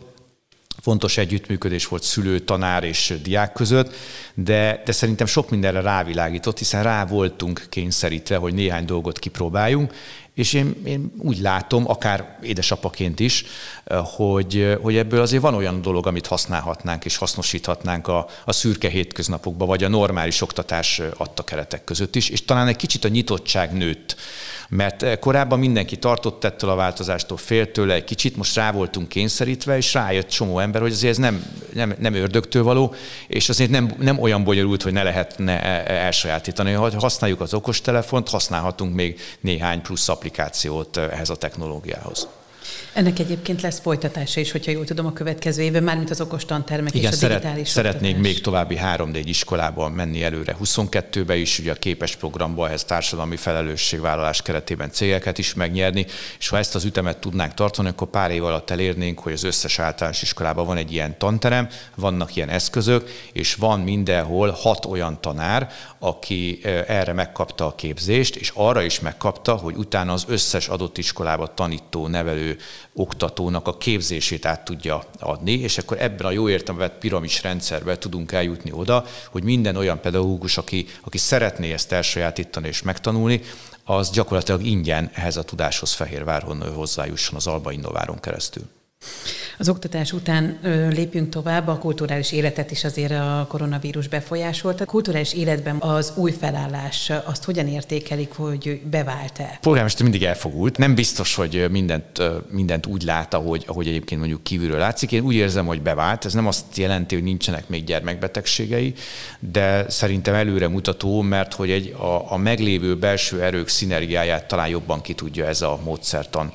fontos 0.88 1.18
együttműködés 1.18 1.86
volt 1.86 2.02
szülő, 2.02 2.38
tanár 2.38 2.84
és 2.84 3.14
diák 3.22 3.52
között, 3.52 3.94
de, 4.34 4.82
de 4.84 4.92
szerintem 4.92 5.26
sok 5.26 5.50
mindenre 5.50 5.80
rávilágított, 5.80 6.58
hiszen 6.58 6.82
rá 6.82 7.04
voltunk 7.06 7.66
kényszerítve, 7.68 8.36
hogy 8.36 8.54
néhány 8.54 8.84
dolgot 8.84 9.18
kipróbáljunk, 9.18 9.92
és 10.34 10.52
én, 10.52 10.74
én 10.84 11.12
úgy 11.18 11.38
látom, 11.38 11.90
akár 11.90 12.38
édesapaként 12.42 13.20
is, 13.20 13.44
hogy, 14.16 14.78
hogy 14.82 14.96
ebből 14.96 15.20
azért 15.20 15.42
van 15.42 15.54
olyan 15.54 15.82
dolog, 15.82 16.06
amit 16.06 16.26
használhatnánk 16.26 17.04
és 17.04 17.16
hasznosíthatnánk 17.16 18.08
a, 18.08 18.26
a 18.44 18.52
szürke 18.52 18.88
hétköznapokban, 18.88 19.68
vagy 19.68 19.84
a 19.84 19.88
normális 19.88 20.40
oktatás 20.40 21.00
adta 21.16 21.44
keretek 21.44 21.84
között 21.84 22.16
is, 22.16 22.28
és 22.28 22.44
talán 22.44 22.68
egy 22.68 22.76
kicsit 22.76 23.04
a 23.04 23.08
nyitottság 23.08 23.72
nőtt 23.72 24.16
mert 24.68 25.02
eh, 25.02 25.16
korábban 25.16 25.58
mindenki 25.58 25.96
tartott 25.96 26.44
ettől 26.44 26.70
a 26.70 26.74
változástól, 26.74 27.36
fél 27.36 27.72
tőle 27.72 27.94
egy 27.94 28.04
kicsit, 28.04 28.36
most 28.36 28.56
rá 28.56 28.72
voltunk 28.72 29.08
kényszerítve, 29.08 29.76
és 29.76 29.94
rájött 29.94 30.28
csomó 30.28 30.58
ember, 30.58 30.80
hogy 30.80 30.92
azért 30.92 31.12
ez 31.12 31.18
nem, 31.18 31.44
nem, 31.72 31.94
nem 31.98 32.14
ördögtől 32.14 32.62
való, 32.62 32.94
és 33.26 33.48
azért 33.48 33.70
nem, 33.70 33.94
nem 33.98 34.18
olyan 34.18 34.44
bonyolult, 34.44 34.82
hogy 34.82 34.92
ne 34.92 35.02
lehetne 35.02 35.62
e, 35.62 35.92
e, 35.92 36.04
elsajátítani. 36.04 36.72
Ha 36.72 37.00
használjuk 37.00 37.40
az 37.40 37.54
okostelefont, 37.54 38.28
használhatunk 38.28 38.94
még 38.94 39.20
néhány 39.40 39.82
plusz 39.82 40.08
applikációt 40.08 40.96
eh, 40.96 41.12
ehhez 41.12 41.30
a 41.30 41.36
technológiához. 41.36 42.28
Ennek 42.98 43.18
egyébként 43.18 43.62
lesz 43.62 43.80
folytatása 43.80 44.40
is, 44.40 44.50
hogyha 44.50 44.70
jól 44.70 44.84
tudom, 44.84 45.06
a 45.06 45.12
következő 45.12 45.62
évben, 45.62 45.82
mármint 45.82 46.10
az 46.10 46.20
okos 46.20 46.44
tantermek 46.44 46.94
Igen, 46.94 47.10
és 47.10 47.16
a 47.16 47.18
szeret, 47.18 47.40
digitális 47.40 47.68
szeretnénk 47.68 48.16
oktatás. 48.16 48.32
még 48.32 48.42
további 48.42 48.78
3-4 48.82 49.22
iskolában 49.24 49.92
menni 49.92 50.22
előre 50.22 50.56
22-be 50.64 51.36
is, 51.36 51.58
ugye 51.58 51.70
a 51.70 51.74
képes 51.74 52.16
programba 52.16 52.66
ehhez 52.66 52.84
társadalmi 52.84 53.36
felelősségvállalás 53.36 54.42
keretében 54.42 54.90
cégeket 54.90 55.38
is 55.38 55.54
megnyerni, 55.54 56.06
és 56.38 56.48
ha 56.48 56.58
ezt 56.58 56.74
az 56.74 56.84
ütemet 56.84 57.18
tudnánk 57.18 57.54
tartani, 57.54 57.88
akkor 57.88 58.08
pár 58.08 58.30
év 58.30 58.44
alatt 58.44 58.70
elérnénk, 58.70 59.18
hogy 59.18 59.32
az 59.32 59.44
összes 59.44 59.78
általános 59.78 60.22
iskolában 60.22 60.66
van 60.66 60.76
egy 60.76 60.92
ilyen 60.92 61.18
tanterem, 61.18 61.68
vannak 61.94 62.36
ilyen 62.36 62.48
eszközök, 62.48 63.10
és 63.32 63.54
van 63.54 63.80
mindenhol 63.80 64.50
hat 64.50 64.84
olyan 64.84 65.20
tanár, 65.20 65.70
aki 65.98 66.60
erre 66.86 67.12
megkapta 67.12 67.66
a 67.66 67.74
képzést, 67.74 68.36
és 68.36 68.52
arra 68.54 68.82
is 68.82 69.00
megkapta, 69.00 69.54
hogy 69.54 69.76
utána 69.76 70.12
az 70.12 70.24
összes 70.28 70.68
adott 70.68 70.98
iskolába 70.98 71.54
tanító, 71.54 72.06
nevelő, 72.06 72.56
oktatónak 72.98 73.66
a 73.66 73.76
képzését 73.76 74.46
át 74.46 74.64
tudja 74.64 75.04
adni, 75.18 75.52
és 75.52 75.78
akkor 75.78 76.00
ebben 76.00 76.26
a 76.26 76.30
jó 76.30 76.48
értelme 76.48 76.88
piramis 76.88 77.42
rendszerben 77.42 78.00
tudunk 78.00 78.32
eljutni 78.32 78.72
oda, 78.72 79.04
hogy 79.30 79.42
minden 79.42 79.76
olyan 79.76 80.00
pedagógus, 80.00 80.58
aki, 80.58 80.86
aki 81.02 81.18
szeretné 81.18 81.72
ezt 81.72 81.92
elsajátítani 81.92 82.68
és 82.68 82.82
megtanulni, 82.82 83.40
az 83.84 84.10
gyakorlatilag 84.10 84.64
ingyen 84.64 85.10
ehhez 85.14 85.36
a 85.36 85.42
tudáshoz 85.42 85.92
Fehérvárhon 85.92 86.72
hozzájusson 86.74 87.36
az 87.36 87.46
Alba 87.46 87.72
Innováron 87.72 88.20
keresztül. 88.20 88.77
Az 89.60 89.68
oktatás 89.68 90.12
után 90.12 90.58
ö, 90.62 90.88
lépjünk 90.88 91.28
tovább, 91.28 91.68
a 91.68 91.78
kulturális 91.78 92.32
életet 92.32 92.70
is 92.70 92.84
azért 92.84 93.12
a 93.12 93.46
koronavírus 93.48 94.08
befolyásolta. 94.08 94.82
A 94.82 94.86
kulturális 94.86 95.34
életben 95.34 95.76
az 95.80 96.12
új 96.14 96.32
felállás, 96.32 97.12
azt 97.24 97.44
hogyan 97.44 97.68
értékelik, 97.68 98.32
hogy 98.32 98.80
bevált-e? 98.90 99.58
Polgármester 99.60 100.02
mindig 100.02 100.22
elfogult. 100.22 100.78
Nem 100.78 100.94
biztos, 100.94 101.34
hogy 101.34 101.66
mindent, 101.70 102.22
mindent 102.50 102.86
úgy 102.86 103.02
lát, 103.02 103.34
ahogy, 103.34 103.64
ahogy 103.66 103.86
egyébként 103.86 104.20
mondjuk 104.20 104.42
kívülről 104.42 104.78
látszik. 104.78 105.12
Én 105.12 105.22
úgy 105.22 105.34
érzem, 105.34 105.66
hogy 105.66 105.82
bevált. 105.82 106.24
Ez 106.24 106.32
nem 106.32 106.46
azt 106.46 106.76
jelenti, 106.76 107.14
hogy 107.14 107.24
nincsenek 107.24 107.68
még 107.68 107.84
gyermekbetegségei, 107.84 108.94
de 109.38 109.90
szerintem 109.90 110.34
előre 110.34 110.68
mutató, 110.68 111.20
mert 111.20 111.54
hogy 111.54 111.70
egy, 111.70 111.94
a, 111.98 112.32
a 112.32 112.36
meglévő 112.36 112.96
belső 112.96 113.42
erők 113.42 113.68
szinergiáját 113.68 114.48
talán 114.48 114.68
jobban 114.68 115.00
ki 115.00 115.14
tudja 115.14 115.46
ez 115.46 115.62
a 115.62 115.78
módszertan 115.84 116.52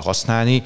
használni. 0.00 0.62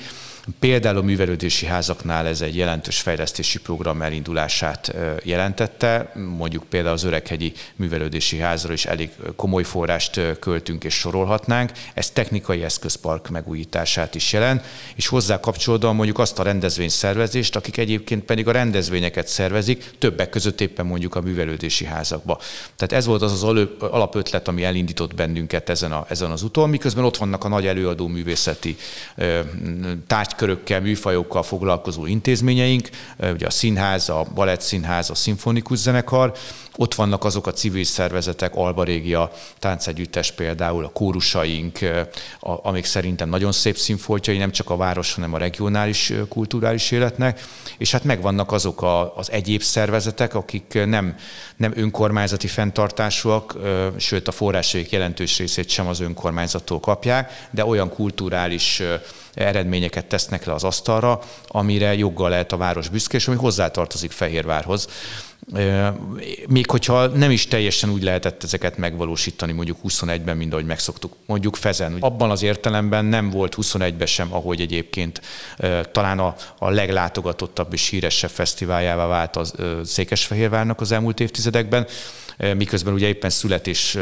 Például 0.59 0.97
a 0.97 1.02
művelődési 1.02 1.67
házaknál 1.67 2.26
ez 2.26 2.40
egy 2.40 2.57
jelentős 2.57 3.00
fejlesztési 3.00 3.61
program 3.61 4.02
elindulását 4.02 4.95
jelentette. 5.23 6.12
Mondjuk 6.37 6.64
például 6.64 6.95
az 6.95 7.02
Öreghegyi 7.02 7.52
Művelődési 7.76 8.38
Házra 8.38 8.73
is 8.73 8.87
elég 8.87 9.11
komoly 9.37 9.62
forrást 9.62 10.21
költünk 10.40 10.85
és 10.85 10.95
sorolhatnánk. 10.95 11.73
Ez 11.95 12.11
technikai 12.11 12.62
eszközpark 12.62 13.28
megújítását 13.28 14.14
is 14.14 14.33
jelent, 14.33 14.64
és 14.95 15.07
hozzá 15.07 15.40
kapcsolódva 15.40 15.93
mondjuk 15.93 16.19
azt 16.19 16.38
a 16.38 16.43
rendezvényszervezést, 16.43 17.57
akik 17.57 17.76
egyébként 17.76 18.25
pedig 18.25 18.49
a 18.49 18.52
rendezvényeket 18.52 19.26
szervezik, 19.26 19.90
többek 19.99 20.28
között 20.28 20.61
éppen 20.61 20.87
mondjuk 20.87 21.14
a 21.14 21.21
művelődési 21.21 21.85
házakba. 21.85 22.40
Tehát 22.76 22.93
ez 22.93 23.07
volt 23.07 23.23
az 23.23 23.33
az 23.33 23.43
alapötlet, 23.78 24.49
ami 24.49 24.64
elindított 24.64 25.14
bennünket 25.14 25.69
ezen, 25.69 25.93
a, 25.93 26.07
ezen 26.09 26.31
az 26.31 26.43
úton, 26.43 26.69
miközben 26.69 27.05
ott 27.05 27.17
vannak 27.17 27.45
a 27.45 27.49
nagy 27.49 27.67
előadó 27.67 28.07
művészeti 28.07 28.76
tárgy 30.07 30.37
körökkel, 30.38 30.80
műfajokkal 30.80 31.42
foglalkozó 31.42 32.07
intézményeink, 32.07 32.88
ugye 33.33 33.47
a 33.47 33.50
színház, 33.50 34.09
a 34.09 34.26
balettszínház, 34.35 35.11
a 35.11 35.14
szimfonikus 35.14 35.78
zenekar, 35.78 36.33
ott 36.80 36.95
vannak 36.95 37.25
azok 37.25 37.47
a 37.47 37.52
civil 37.52 37.85
szervezetek, 37.85 38.54
Alba 38.54 38.83
Régia, 38.83 39.30
táncegyüttes 39.59 40.33
például, 40.33 40.85
a 40.85 40.88
kórusaink, 40.88 41.78
amik 42.40 42.85
szerintem 42.85 43.28
nagyon 43.28 43.52
szép 43.52 43.76
színfoltjai, 43.76 44.37
nem 44.37 44.50
csak 44.50 44.71
a 44.71 44.76
város, 44.76 45.14
hanem 45.14 45.35
a 45.35 45.38
regionális 45.38 46.12
kulturális 46.28 46.90
életnek, 46.90 47.40
és 47.78 47.90
hát 47.90 48.04
megvannak 48.04 48.52
azok 48.52 48.83
a, 48.83 49.16
az 49.16 49.30
egyéb 49.30 49.62
szervezetek, 49.62 50.35
akik 50.35 50.78
nem, 50.87 51.16
nem 51.57 51.73
önkormányzati 51.76 52.47
fenntartásúak, 52.47 53.57
sőt 53.97 54.28
a 54.28 54.33
forrásaik 54.33 54.90
jelentős 54.90 55.38
részét 55.38 55.68
sem 55.68 55.87
az 55.87 56.00
önkormányzattól 56.00 56.80
kapják, 56.80 57.49
de 57.50 57.64
olyan 57.64 57.88
kulturális 57.88 58.83
eredményeket 59.38 60.07
tesznek 60.07 60.45
le 60.45 60.52
az 60.52 60.64
asztalra, 60.64 61.21
amire 61.47 61.95
joggal 61.95 62.28
lehet 62.28 62.52
a 62.52 62.57
város 62.57 62.88
büszke, 62.88 63.16
és 63.16 63.28
ami 63.28 63.37
hozzátartozik 63.37 64.11
Fehérvárhoz. 64.11 64.88
Még 66.49 66.71
hogyha 66.71 67.07
nem 67.07 67.30
is 67.30 67.47
teljesen 67.47 67.90
úgy 67.90 68.02
lehetett 68.02 68.42
ezeket 68.42 68.76
megvalósítani 68.76 69.52
mondjuk 69.52 69.78
21-ben, 69.88 70.37
mint 70.37 70.52
ahogy 70.52 70.64
megszoktuk. 70.64 71.12
Mondjuk 71.26 71.57
Fezen. 71.57 71.97
Abban 72.00 72.30
az 72.30 72.42
értelemben 72.42 73.04
nem 73.04 73.30
volt 73.30 73.54
21-ben 73.57 74.07
sem, 74.07 74.35
ahogy 74.35 74.61
egyébként 74.61 75.21
talán 75.92 76.18
a, 76.18 76.35
a 76.59 76.71
leglátogatottabb 76.71 77.73
és 77.73 77.88
híresebb 77.88 78.30
fesztiváljává 78.30 79.07
vált 79.07 79.37
a 79.37 79.45
Székesfehérvárnak 79.85 80.80
az 80.80 80.92
elmúlt 80.92 81.21
évtizedekben 81.21 81.87
miközben 82.57 82.95
ugye 82.95 83.07
éppen 83.07 83.30
születés 83.30 83.99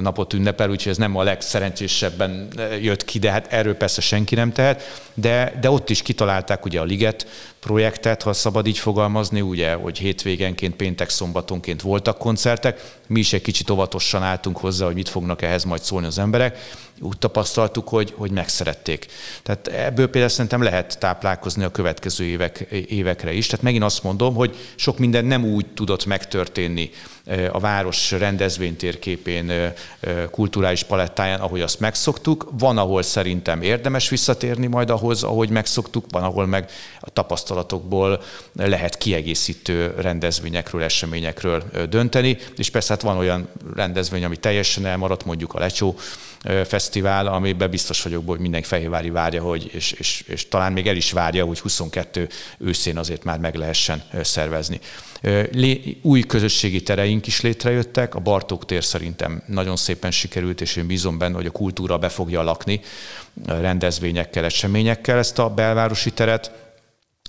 napot 0.00 0.32
ünnepel, 0.32 0.70
úgyhogy 0.70 0.92
ez 0.92 0.98
nem 0.98 1.16
a 1.16 1.22
legszerencsésebben 1.22 2.48
jött 2.80 3.04
ki, 3.04 3.18
de 3.18 3.30
hát 3.30 3.52
erről 3.52 3.74
persze 3.74 4.00
senki 4.00 4.34
nem 4.34 4.52
tehet, 4.52 5.02
de, 5.14 5.58
de 5.60 5.70
ott 5.70 5.90
is 5.90 6.02
kitalálták 6.02 6.64
ugye 6.64 6.80
a 6.80 6.84
Liget 6.84 7.26
projektet, 7.66 8.22
ha 8.22 8.32
szabad 8.32 8.66
így 8.66 8.78
fogalmazni, 8.78 9.40
ugye, 9.40 9.74
hogy 9.74 9.98
hétvégenként, 9.98 10.76
péntek, 10.76 11.08
szombatonként 11.08 11.82
voltak 11.82 12.18
koncertek, 12.18 12.98
mi 13.06 13.18
is 13.18 13.32
egy 13.32 13.42
kicsit 13.42 13.70
óvatosan 13.70 14.22
álltunk 14.22 14.56
hozzá, 14.56 14.86
hogy 14.86 14.94
mit 14.94 15.08
fognak 15.08 15.42
ehhez 15.42 15.64
majd 15.64 15.82
szólni 15.82 16.06
az 16.06 16.18
emberek, 16.18 16.58
úgy 17.00 17.18
tapasztaltuk, 17.18 17.88
hogy, 17.88 18.12
hogy 18.16 18.30
megszerették. 18.30 19.06
Tehát 19.42 19.66
ebből 19.66 20.06
például 20.06 20.32
szerintem 20.32 20.62
lehet 20.62 20.98
táplálkozni 20.98 21.64
a 21.64 21.70
következő 21.70 22.24
évek, 22.24 22.58
évekre 22.88 23.32
is. 23.32 23.46
Tehát 23.46 23.64
megint 23.64 23.84
azt 23.84 24.02
mondom, 24.02 24.34
hogy 24.34 24.56
sok 24.74 24.98
minden 24.98 25.24
nem 25.24 25.44
úgy 25.44 25.66
tudott 25.66 26.06
megtörténni 26.06 26.90
a 27.52 27.58
város 27.58 28.10
rendezvénytérképén, 28.10 29.72
kulturális 30.30 30.82
palettáján, 30.82 31.40
ahogy 31.40 31.60
azt 31.60 31.80
megszoktuk. 31.80 32.48
Van, 32.58 32.78
ahol 32.78 33.02
szerintem 33.02 33.62
érdemes 33.62 34.08
visszatérni 34.08 34.66
majd 34.66 34.90
ahhoz, 34.90 35.22
ahogy 35.22 35.48
megszoktuk, 35.48 36.04
van, 36.10 36.22
ahol 36.22 36.46
meg 36.46 36.70
a 37.00 37.10
tapasztalatokból 37.56 38.22
lehet 38.52 38.98
kiegészítő 38.98 39.94
rendezvényekről, 39.98 40.82
eseményekről 40.82 41.62
dönteni, 41.88 42.38
és 42.56 42.70
persze 42.70 42.92
hát 42.92 43.02
van 43.02 43.16
olyan 43.16 43.48
rendezvény, 43.74 44.24
ami 44.24 44.36
teljesen 44.36 44.86
elmaradt, 44.86 45.24
mondjuk 45.24 45.54
a 45.54 45.58
Lecsó 45.58 45.98
fesztivál, 46.64 47.26
amiben 47.26 47.70
biztos 47.70 48.02
vagyok, 48.02 48.28
hogy 48.28 48.38
mindenki 48.38 48.66
Fehérvári 48.66 49.10
várja, 49.10 49.42
hogy, 49.42 49.70
és, 49.72 49.92
és, 49.92 50.24
és 50.26 50.48
talán 50.48 50.72
még 50.72 50.86
el 50.86 50.96
is 50.96 51.12
várja, 51.12 51.44
hogy 51.44 51.58
22 51.58 52.28
őszén 52.58 52.98
azért 52.98 53.24
már 53.24 53.38
meg 53.38 53.54
lehessen 53.54 54.02
szervezni. 54.22 54.80
Új 56.02 56.20
közösségi 56.20 56.82
tereink 56.82 57.26
is 57.26 57.40
létrejöttek, 57.40 58.14
a 58.14 58.20
Bartók 58.20 58.64
tér 58.64 58.84
szerintem 58.84 59.42
nagyon 59.46 59.76
szépen 59.76 60.10
sikerült, 60.10 60.60
és 60.60 60.76
én 60.76 60.86
bízom 60.86 61.18
benne, 61.18 61.34
hogy 61.34 61.46
a 61.46 61.50
kultúra 61.50 61.98
be 61.98 62.08
fogja 62.08 62.42
lakni 62.42 62.80
rendezvényekkel, 63.46 64.44
eseményekkel 64.44 65.18
ezt 65.18 65.38
a 65.38 65.48
belvárosi 65.50 66.10
teret 66.10 66.65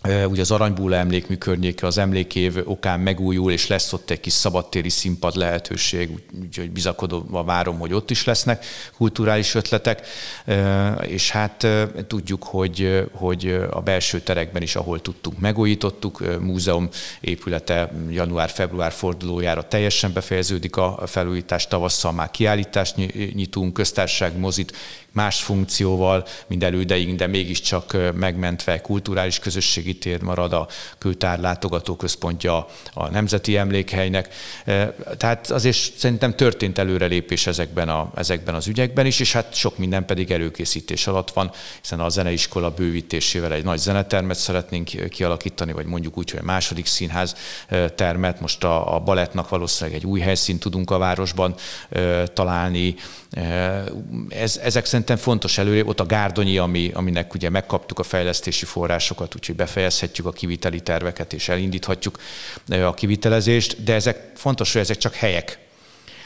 Ugye 0.03 0.41
az 0.41 0.51
Aranybúla 0.51 0.95
emlékmű 0.95 1.35
környéke 1.35 1.87
az 1.87 1.97
emlékév 1.97 2.57
okán 2.65 2.99
megújul, 2.99 3.51
és 3.51 3.67
lesz 3.67 3.93
ott 3.93 4.09
egy 4.09 4.19
kis 4.19 4.33
szabadtéri 4.33 4.89
színpad 4.89 5.35
lehetőség, 5.35 6.09
úgyhogy 6.41 6.71
bizakodva 6.71 7.43
várom, 7.43 7.79
hogy 7.79 7.93
ott 7.93 8.09
is 8.09 8.23
lesznek 8.23 8.65
kulturális 8.97 9.55
ötletek, 9.55 10.07
és 11.01 11.31
hát 11.31 11.67
tudjuk, 12.07 12.43
hogy, 12.43 13.03
hogy 13.11 13.59
a 13.71 13.81
belső 13.81 14.19
terekben 14.19 14.61
is, 14.61 14.75
ahol 14.75 15.01
tudtunk, 15.01 15.39
megújítottuk, 15.39 16.39
múzeum 16.39 16.89
épülete 17.19 17.91
január-február 18.09 18.91
fordulójára 18.91 19.67
teljesen 19.67 20.13
befejeződik 20.13 20.75
a 20.75 21.03
felújítás, 21.05 21.67
tavasszal 21.67 22.11
már 22.11 22.31
kiállítást 22.31 22.95
nyitunk, 23.33 23.73
köztársaság 23.73 24.37
mozit 24.37 24.73
más 25.11 25.41
funkcióval, 25.41 26.25
mint 26.47 26.63
elődeink, 26.63 27.17
de 27.17 27.27
mégiscsak 27.27 27.97
megmentve 28.15 28.81
kulturális 28.81 29.39
közösségi 29.87 29.97
tér 29.97 30.21
marad 30.21 30.53
a 30.53 30.67
kültár 30.97 31.39
látogatóközpontja 31.39 32.67
a 32.93 33.09
Nemzeti 33.09 33.57
Emlékhelynek. 33.57 34.33
Tehát 35.17 35.51
azért 35.51 35.77
szerintem 35.97 36.35
történt 36.35 36.77
előrelépés 36.77 37.47
ezekben, 37.47 37.89
a, 37.89 38.11
ezekben 38.15 38.55
az 38.55 38.67
ügyekben 38.67 39.05
is, 39.05 39.19
és 39.19 39.33
hát 39.33 39.53
sok 39.53 39.77
minden 39.77 40.05
pedig 40.05 40.31
előkészítés 40.31 41.07
alatt 41.07 41.31
van, 41.31 41.51
hiszen 41.81 41.99
a 41.99 42.09
zeneiskola 42.09 42.69
bővítésével 42.69 43.53
egy 43.53 43.63
nagy 43.63 43.77
zenetermet 43.77 44.37
szeretnénk 44.37 45.09
kialakítani, 45.09 45.71
vagy 45.71 45.85
mondjuk 45.85 46.17
úgy, 46.17 46.31
hogy 46.31 46.39
a 46.39 46.45
második 46.45 46.85
színház 46.85 47.35
termet, 47.95 48.39
most 48.39 48.63
a, 48.63 48.95
a 48.95 48.99
balettnak 48.99 49.49
valószínűleg 49.49 49.99
egy 49.99 50.05
új 50.05 50.19
helyszínt 50.19 50.59
tudunk 50.59 50.91
a 50.91 50.97
városban 50.97 51.55
találni. 52.33 52.95
Ez, 54.29 54.59
ezek 54.63 54.85
szerintem 54.85 55.17
fontos 55.17 55.57
előre, 55.57 55.85
ott 55.85 55.99
a 55.99 56.05
Gárdonyi, 56.05 56.57
ami, 56.57 56.91
aminek 56.93 57.33
ugye 57.33 57.49
megkaptuk 57.49 57.99
a 57.99 58.03
fejlesztési 58.03 58.65
forrásokat, 58.65 59.35
úgyhogy 59.35 59.55
befejezhetjük 59.77 60.25
a 60.25 60.31
kiviteli 60.31 60.79
terveket 60.79 61.33
és 61.33 61.49
elindíthatjuk 61.49 62.17
a 62.67 62.93
kivitelezést, 62.93 63.83
de 63.83 63.93
ezek 63.93 64.31
fontos, 64.35 64.73
hogy 64.73 64.81
ezek 64.81 64.97
csak 64.97 65.13
helyek. 65.13 65.59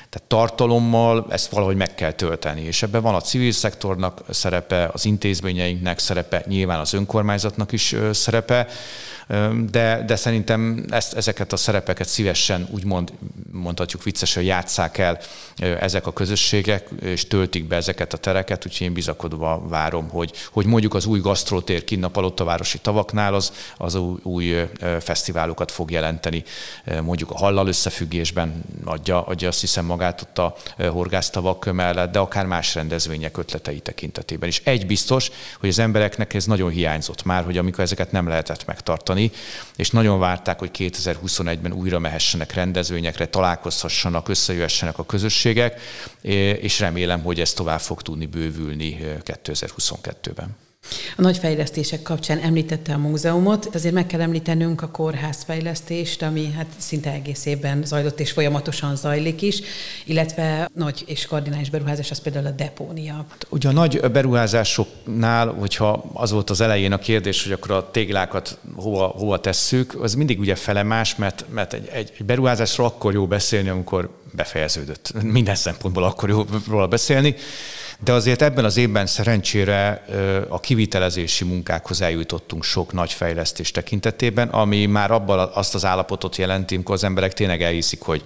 Tehát 0.09 0.27
tartalommal 0.27 1.27
ezt 1.29 1.51
valahogy 1.51 1.75
meg 1.75 1.95
kell 1.95 2.11
tölteni, 2.11 2.61
és 2.61 2.83
ebben 2.83 3.01
van 3.01 3.15
a 3.15 3.21
civil 3.21 3.51
szektornak 3.51 4.21
szerepe, 4.29 4.89
az 4.93 5.05
intézményeinknek 5.05 5.99
szerepe, 5.99 6.43
nyilván 6.47 6.79
az 6.79 6.93
önkormányzatnak 6.93 7.71
is 7.71 7.95
szerepe, 8.11 8.67
de, 9.69 10.03
de 10.05 10.15
szerintem 10.15 10.85
ezt, 10.89 11.13
ezeket 11.13 11.53
a 11.53 11.57
szerepeket 11.57 12.07
szívesen 12.07 12.67
úgymond 12.71 13.13
mondhatjuk 13.51 14.03
viccesen 14.03 14.43
játsszák 14.43 14.97
el 14.97 15.19
ezek 15.79 16.07
a 16.07 16.13
közösségek, 16.13 16.89
és 17.01 17.27
töltik 17.27 17.67
be 17.67 17.75
ezeket 17.75 18.13
a 18.13 18.17
tereket, 18.17 18.65
úgyhogy 18.65 18.87
én 18.87 18.93
bizakodva 18.93 19.67
várom, 19.67 20.09
hogy, 20.09 20.31
hogy 20.51 20.65
mondjuk 20.65 20.93
az 20.93 21.05
új 21.05 21.19
gasztrótér 21.19 21.83
kinn 21.83 22.03
a 22.03 22.43
városi 22.43 22.77
tavaknál 22.77 23.33
az, 23.33 23.51
az 23.77 23.95
új, 23.95 24.19
új 24.23 24.55
fesztiválokat 24.99 25.71
fog 25.71 25.91
jelenteni, 25.91 26.43
mondjuk 27.01 27.31
a 27.31 27.37
hallal 27.37 27.67
összefüggésben 27.67 28.63
adja, 28.85 29.21
adja 29.21 29.47
azt 29.47 29.61
hiszem 29.61 29.85
magát 29.85 30.21
ott 30.21 30.37
a 30.37 30.55
horgásztavak 30.87 31.73
mellett, 31.73 32.11
de 32.11 32.19
akár 32.19 32.45
más 32.45 32.75
rendezvények 32.75 33.37
ötletei 33.37 33.79
tekintetében 33.79 34.49
is. 34.49 34.61
Egy 34.63 34.85
biztos, 34.85 35.31
hogy 35.59 35.69
az 35.69 35.79
embereknek 35.79 36.33
ez 36.33 36.45
nagyon 36.45 36.69
hiányzott 36.69 37.23
már, 37.23 37.43
hogy 37.43 37.57
amikor 37.57 37.83
ezeket 37.83 38.11
nem 38.11 38.27
lehetett 38.27 38.65
megtartani, 38.65 39.20
tartani, 39.29 39.31
és 39.75 39.89
nagyon 39.89 40.19
várták, 40.19 40.59
hogy 40.59 40.69
2021-ben 40.73 41.73
újra 41.73 41.99
mehessenek 41.99 42.53
rendezvényekre, 42.53 43.25
találkozhassanak, 43.25 44.29
összejöhessenek 44.29 44.97
a 44.97 45.05
közösségek, 45.05 45.81
és 46.61 46.79
remélem, 46.79 47.21
hogy 47.21 47.39
ez 47.39 47.53
tovább 47.53 47.79
fog 47.79 48.01
tudni 48.01 48.25
bővülni 48.25 48.97
2022-ben. 49.25 50.57
A 51.17 51.21
nagy 51.21 51.37
fejlesztések 51.37 52.01
kapcsán 52.01 52.39
említette 52.39 52.93
a 52.93 52.97
múzeumot, 52.97 53.69
azért 53.73 53.93
meg 53.93 54.07
kell 54.07 54.21
említenünk 54.21 54.81
a 54.81 54.87
kórházfejlesztést, 54.87 56.21
ami 56.21 56.51
hát 56.51 56.67
szinte 56.77 57.11
egész 57.11 57.45
évben 57.45 57.83
zajlott 57.85 58.19
és 58.19 58.31
folyamatosan 58.31 58.95
zajlik 58.95 59.41
is, 59.41 59.61
illetve 60.05 60.69
nagy 60.73 61.03
és 61.05 61.25
kardinális 61.25 61.69
beruházás 61.69 62.11
az 62.11 62.19
például 62.19 62.45
a 62.45 62.51
depónia. 62.51 63.25
Ugye 63.49 63.69
a 63.69 63.71
nagy 63.71 64.11
beruházásoknál, 64.11 65.47
hogyha 65.47 66.03
az 66.13 66.31
volt 66.31 66.49
az 66.49 66.61
elején 66.61 66.91
a 66.91 66.97
kérdés, 66.97 67.43
hogy 67.43 67.51
akkor 67.51 67.71
a 67.71 67.91
téglákat 67.91 68.57
hova, 68.75 69.05
hova 69.05 69.39
tesszük, 69.39 70.01
az 70.01 70.13
mindig 70.13 70.39
ugye 70.39 70.55
fele 70.55 70.83
más, 70.83 71.15
mert, 71.15 71.45
mert 71.49 71.73
egy, 71.73 71.87
egy, 71.91 72.13
egy 72.17 72.25
beruházásról 72.25 72.87
akkor 72.87 73.13
jó 73.13 73.27
beszélni, 73.27 73.69
amikor 73.69 74.09
befejeződött. 74.31 75.13
Minden 75.23 75.55
szempontból 75.55 76.03
akkor 76.03 76.29
jó 76.29 76.45
róla 76.67 76.87
beszélni 76.87 77.35
de 78.03 78.11
azért 78.11 78.41
ebben 78.41 78.65
az 78.65 78.77
évben 78.77 79.05
szerencsére 79.05 80.05
a 80.49 80.59
kivitelezési 80.59 81.43
munkákhoz 81.45 82.01
eljutottunk 82.01 82.63
sok 82.63 82.93
nagy 82.93 83.11
fejlesztés 83.11 83.71
tekintetében, 83.71 84.47
ami 84.49 84.85
már 84.85 85.11
abban 85.11 85.49
azt 85.53 85.75
az 85.75 85.85
állapotot 85.85 86.35
jelenti, 86.35 86.75
amikor 86.75 86.95
az 86.95 87.03
emberek 87.03 87.33
tényleg 87.33 87.61
elhiszik, 87.61 88.01
hogy 88.01 88.23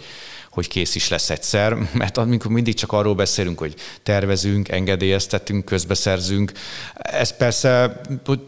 hogy 0.55 0.67
kész 0.67 0.95
is 0.95 1.09
lesz 1.09 1.29
egyszer, 1.29 1.77
mert 1.93 2.17
amikor 2.17 2.51
mindig 2.51 2.73
csak 2.73 2.91
arról 2.91 3.15
beszélünk, 3.15 3.59
hogy 3.59 3.75
tervezünk, 4.03 4.69
engedélyeztetünk, 4.69 5.65
közbeszerzünk, 5.65 6.51
ez 6.93 7.37
persze 7.37 8.01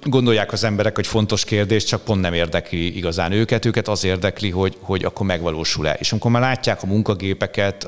gondolják 0.03 0.51
az 0.51 0.63
emberek, 0.63 0.95
hogy 0.95 1.07
fontos 1.07 1.45
kérdés, 1.45 1.83
csak 1.83 2.03
pont 2.03 2.21
nem 2.21 2.33
érdekli 2.33 2.97
igazán 2.97 3.31
őket, 3.31 3.65
őket 3.65 3.87
az 3.87 4.03
érdekli, 4.03 4.49
hogy, 4.49 4.77
hogy 4.79 5.03
akkor 5.03 5.25
megvalósul-e. 5.25 5.93
És 5.99 6.11
amikor 6.11 6.31
már 6.31 6.41
látják 6.41 6.83
a 6.83 6.85
munkagépeket, 6.87 7.83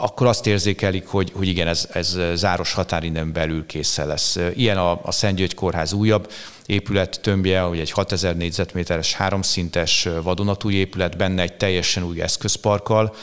akkor 0.00 0.26
azt 0.26 0.46
érzékelik, 0.46 1.06
hogy, 1.06 1.32
hogy 1.34 1.48
igen, 1.48 1.68
ez, 1.68 1.88
ez 1.92 2.18
záros 2.34 2.72
határidőn 2.72 3.32
belül 3.32 3.66
készen 3.66 4.06
lesz. 4.06 4.38
Ilyen 4.54 4.78
a, 4.78 5.00
a 5.02 5.12
Szent 5.12 5.36
György 5.36 5.54
Kórház 5.54 5.92
újabb 5.92 6.30
épület 6.66 7.20
tömbje, 7.22 7.60
hogy 7.60 7.78
egy 7.78 7.90
6000 7.90 8.36
négyzetméteres 8.36 9.14
háromszintes 9.14 10.08
vadonatúj 10.22 10.74
épület, 10.74 11.16
benne 11.16 11.42
egy 11.42 11.56
teljesen 11.56 12.02
új 12.02 12.22
eszközparkkal, 12.22 13.14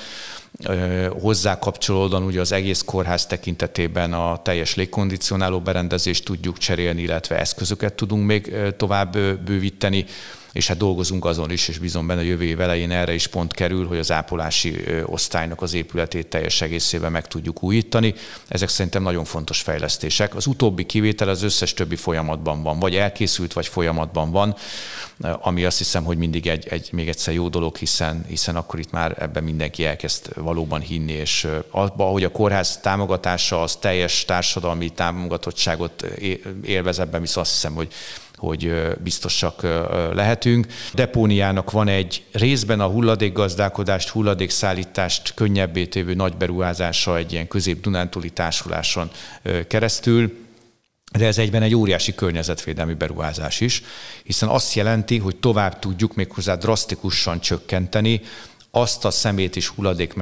hozzá 1.09 1.59
kapcsolódóan 1.59 2.23
ugye 2.23 2.39
az 2.39 2.51
egész 2.51 2.81
kórház 2.81 3.25
tekintetében 3.25 4.13
a 4.13 4.41
teljes 4.41 4.75
légkondicionáló 4.75 5.59
berendezést 5.59 6.25
tudjuk 6.25 6.57
cserélni, 6.57 7.01
illetve 7.01 7.39
eszközöket 7.39 7.93
tudunk 7.93 8.25
még 8.25 8.55
tovább 8.77 9.17
bővíteni 9.45 10.05
és 10.53 10.67
hát 10.67 10.77
dolgozunk 10.77 11.25
azon 11.25 11.51
is, 11.51 11.67
és 11.67 11.77
bizony 11.77 12.05
benne 12.05 12.19
a 12.19 12.23
jövő 12.23 12.43
év 12.43 12.61
elején 12.61 12.91
erre 12.91 13.13
is 13.13 13.27
pont 13.27 13.53
kerül, 13.53 13.87
hogy 13.87 13.97
az 13.97 14.11
ápolási 14.11 14.75
osztálynak 15.05 15.61
az 15.61 15.73
épületét 15.73 16.27
teljes 16.27 16.61
egészében 16.61 17.11
meg 17.11 17.27
tudjuk 17.27 17.63
újítani. 17.63 18.13
Ezek 18.47 18.69
szerintem 18.69 19.03
nagyon 19.03 19.25
fontos 19.25 19.61
fejlesztések. 19.61 20.35
Az 20.35 20.47
utóbbi 20.47 20.85
kivétel 20.85 21.29
az 21.29 21.41
összes 21.41 21.73
többi 21.73 21.95
folyamatban 21.95 22.63
van, 22.63 22.79
vagy 22.79 22.95
elkészült, 22.95 23.53
vagy 23.53 23.67
folyamatban 23.67 24.31
van, 24.31 24.55
ami 25.41 25.65
azt 25.65 25.77
hiszem, 25.77 26.03
hogy 26.03 26.17
mindig 26.17 26.47
egy, 26.47 26.67
egy 26.67 26.89
még 26.91 27.07
egyszer 27.07 27.33
jó 27.33 27.49
dolog, 27.49 27.75
hiszen, 27.75 28.25
hiszen 28.27 28.55
akkor 28.55 28.79
itt 28.79 28.91
már 28.91 29.15
ebben 29.19 29.43
mindenki 29.43 29.85
elkezd 29.85 30.29
valóban 30.35 30.81
hinni, 30.81 31.11
és 31.11 31.47
abban, 31.71 32.11
hogy 32.11 32.23
a 32.23 32.31
kórház 32.31 32.77
támogatása 32.77 33.61
az 33.61 33.75
teljes 33.75 34.25
társadalmi 34.25 34.89
támogatottságot 34.89 36.01
élvez, 36.63 36.99
ebben 36.99 37.21
viszont 37.21 37.45
azt 37.45 37.55
hiszem, 37.55 37.73
hogy 37.73 37.93
hogy 38.47 38.73
biztosak 39.03 39.61
lehetünk. 40.13 40.67
Depóniának 40.93 41.71
van 41.71 41.87
egy 41.87 42.23
részben 42.31 42.79
a 42.79 42.87
hulladékgazdálkodást, 42.87 44.09
hulladékszállítást 44.09 45.33
könnyebbé 45.33 45.85
tévő 45.85 46.13
nagy 46.13 46.37
beruházása 46.37 47.17
egy 47.17 47.31
ilyen 47.31 47.47
közép-dunántúli 47.47 48.29
társuláson 48.29 49.11
keresztül, 49.67 50.41
de 51.17 51.25
ez 51.25 51.37
egyben 51.37 51.61
egy 51.61 51.75
óriási 51.75 52.15
környezetvédelmi 52.15 52.93
beruházás 52.93 53.61
is, 53.61 53.83
hiszen 54.23 54.49
azt 54.49 54.73
jelenti, 54.73 55.17
hogy 55.17 55.35
tovább 55.35 55.79
tudjuk 55.79 56.15
méghozzá 56.15 56.55
drasztikusan 56.55 57.39
csökkenteni 57.39 58.21
azt 58.75 59.05
a 59.05 59.11
szemét 59.11 59.55
és 59.55 59.67
hulladék 59.67 60.13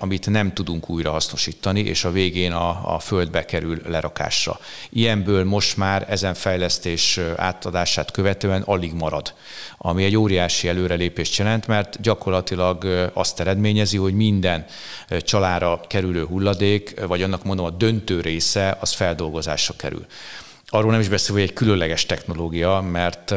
amit 0.00 0.30
nem 0.30 0.52
tudunk 0.52 0.88
újra 0.90 1.10
hasznosítani, 1.10 1.80
és 1.80 2.04
a 2.04 2.10
végén 2.10 2.52
a, 2.52 2.94
a 2.94 2.98
földbe 2.98 3.44
kerül 3.44 3.80
lerakásra. 3.86 4.58
Ilyenből 4.90 5.44
most 5.44 5.76
már 5.76 6.06
ezen 6.08 6.34
fejlesztés 6.34 7.20
átadását 7.36 8.10
követően 8.10 8.62
alig 8.62 8.92
marad, 8.92 9.34
ami 9.78 10.04
egy 10.04 10.16
óriási 10.16 10.68
előrelépést 10.68 11.38
jelent, 11.38 11.66
mert 11.66 12.00
gyakorlatilag 12.00 13.10
azt 13.12 13.40
eredményezi, 13.40 13.96
hogy 13.96 14.14
minden 14.14 14.64
csalára 15.08 15.80
kerülő 15.86 16.24
hulladék, 16.24 17.00
vagy 17.06 17.22
annak 17.22 17.44
mondom 17.44 17.64
a 17.64 17.70
döntő 17.70 18.20
része, 18.20 18.76
az 18.80 18.92
feldolgozásra 18.92 19.74
kerül. 19.76 20.06
Arról 20.66 20.90
nem 20.90 21.00
is 21.00 21.08
beszél, 21.08 21.32
hogy 21.34 21.42
egy 21.42 21.52
különleges 21.52 22.06
technológia, 22.06 22.80
mert 22.80 23.34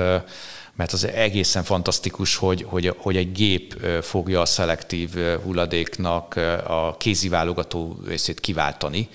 mert 0.76 0.94
az 0.94 1.08
egészen 1.08 1.64
fantasztikus, 1.64 2.36
hogy, 2.36 2.66
hogy, 2.70 2.96
hogy 2.98 3.16
egy 3.16 3.32
gép 3.32 3.86
fogja 4.02 4.42
a 4.42 4.46
szelektív 4.46 5.16
hulladéknak 5.44 6.36
a 6.68 6.98
kéziválogató 6.98 8.00
részét 8.08 8.40
kiváltani, 8.40 9.10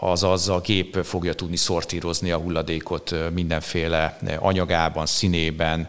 azaz 0.00 0.48
a 0.48 0.60
gép 0.60 1.04
fogja 1.04 1.34
tudni 1.34 1.56
szortírozni 1.56 2.30
a 2.30 2.38
hulladékot 2.38 3.14
mindenféle 3.32 4.18
anyagában, 4.38 5.06
színében, 5.06 5.88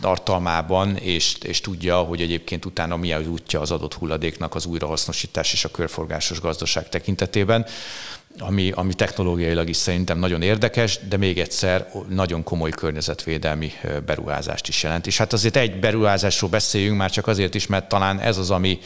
tartalmában, 0.00 0.96
és, 0.96 1.36
és 1.42 1.60
tudja, 1.60 1.98
hogy 1.98 2.20
egyébként 2.20 2.64
utána 2.64 2.96
mi 2.96 3.12
az 3.12 3.28
útja 3.28 3.60
az 3.60 3.70
adott 3.70 3.94
hulladéknak 3.94 4.54
az 4.54 4.66
újrahasznosítás 4.66 5.52
és 5.52 5.64
a 5.64 5.70
körforgásos 5.70 6.40
gazdaság 6.40 6.88
tekintetében 6.88 7.66
ami, 8.38 8.70
ami 8.70 8.94
technológiailag 8.94 9.68
is 9.68 9.76
szerintem 9.76 10.18
nagyon 10.18 10.42
érdekes, 10.42 10.98
de 11.08 11.16
még 11.16 11.38
egyszer 11.38 11.92
nagyon 12.08 12.42
komoly 12.42 12.70
környezetvédelmi 12.70 13.72
beruházást 14.06 14.68
is 14.68 14.82
jelent. 14.82 15.06
És 15.06 15.18
hát 15.18 15.32
azért 15.32 15.56
egy 15.56 15.80
beruházásról 15.80 16.50
beszéljünk 16.50 16.96
már 16.96 17.10
csak 17.10 17.26
azért 17.26 17.54
is, 17.54 17.66
mert 17.66 17.88
talán 17.88 18.20
ez 18.20 18.38
az, 18.38 18.50
ami, 18.50 18.78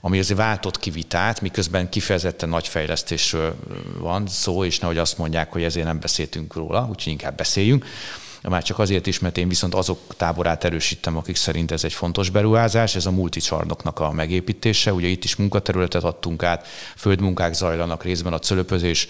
ami 0.00 0.18
azért 0.18 0.38
váltott 0.38 0.78
ki 0.78 0.90
vitát, 0.90 1.40
miközben 1.40 1.88
kifejezetten 1.88 2.48
nagy 2.48 2.68
fejlesztésről 2.68 3.56
van 3.98 4.26
szó, 4.26 4.64
és 4.64 4.78
nehogy 4.78 4.98
azt 4.98 5.18
mondják, 5.18 5.52
hogy 5.52 5.62
ezért 5.62 5.86
nem 5.86 6.00
beszéltünk 6.00 6.54
róla, 6.54 6.86
úgyhogy 6.90 7.12
inkább 7.12 7.36
beszéljünk 7.36 7.86
már 8.48 8.62
csak 8.62 8.78
azért 8.78 9.06
is, 9.06 9.18
mert 9.18 9.38
én 9.38 9.48
viszont 9.48 9.74
azok 9.74 9.98
táborát 10.16 10.64
erősítem, 10.64 11.16
akik 11.16 11.36
szerint 11.36 11.70
ez 11.70 11.84
egy 11.84 11.92
fontos 11.92 12.30
beruházás, 12.30 12.94
ez 12.96 13.06
a 13.06 13.10
multicsarnoknak 13.10 14.00
a 14.00 14.12
megépítése. 14.12 14.92
Ugye 14.92 15.06
itt 15.06 15.24
is 15.24 15.36
munkaterületet 15.36 16.04
adtunk 16.04 16.42
át, 16.42 16.66
földmunkák 16.96 17.54
zajlanak 17.54 18.04
részben 18.04 18.32
a 18.32 18.38
cölöpözés 18.38 19.08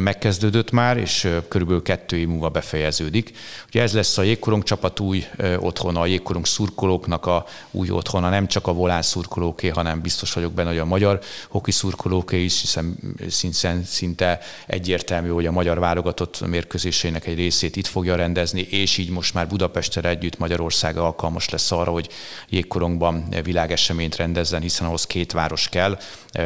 megkezdődött 0.00 0.70
már, 0.70 0.96
és 0.96 1.28
körülbelül 1.48 1.82
kettő 1.82 2.16
év 2.16 2.28
múlva 2.28 2.48
befejeződik. 2.48 3.32
Ugye 3.66 3.82
ez 3.82 3.92
lesz 3.92 4.18
a 4.18 4.22
jégkorong 4.22 4.62
csapat 4.62 5.00
új 5.00 5.24
otthona, 5.58 6.00
a 6.00 6.06
jégkorong 6.06 6.46
szurkolóknak 6.46 7.26
a 7.26 7.46
új 7.70 7.90
otthona, 7.90 8.28
nem 8.28 8.46
csak 8.46 8.66
a 8.66 8.72
volán 8.72 9.02
szurkolóké, 9.02 9.68
hanem 9.68 10.00
biztos 10.00 10.32
vagyok 10.32 10.52
benne, 10.52 10.68
hogy 10.68 10.78
a 10.78 10.84
magyar 10.84 11.20
hoki 11.48 11.70
szurkolóké 11.70 12.44
is, 12.44 12.60
hiszen 12.60 12.96
szinte, 13.28 13.80
szinte 13.84 14.40
egyértelmű, 14.66 15.28
hogy 15.28 15.46
a 15.46 15.52
magyar 15.52 15.78
válogatott 15.78 16.46
mérkőzéseinek 16.46 17.26
egy 17.26 17.36
részét 17.36 17.76
itt 17.76 17.86
fogja 17.86 18.16
rendezni, 18.16 18.59
és 18.60 18.98
így 18.98 19.10
most 19.10 19.34
már 19.34 19.46
Budapestre 19.46 20.08
együtt 20.08 20.38
Magyarország 20.38 20.96
alkalmas 20.96 21.48
lesz 21.48 21.72
arra, 21.72 21.90
hogy 21.90 22.08
jégkorongban 22.48 23.24
világeseményt 23.42 24.16
rendezzen, 24.16 24.60
hiszen 24.60 24.86
ahhoz 24.86 25.06
két 25.06 25.32
város 25.32 25.68
kell, 25.68 25.98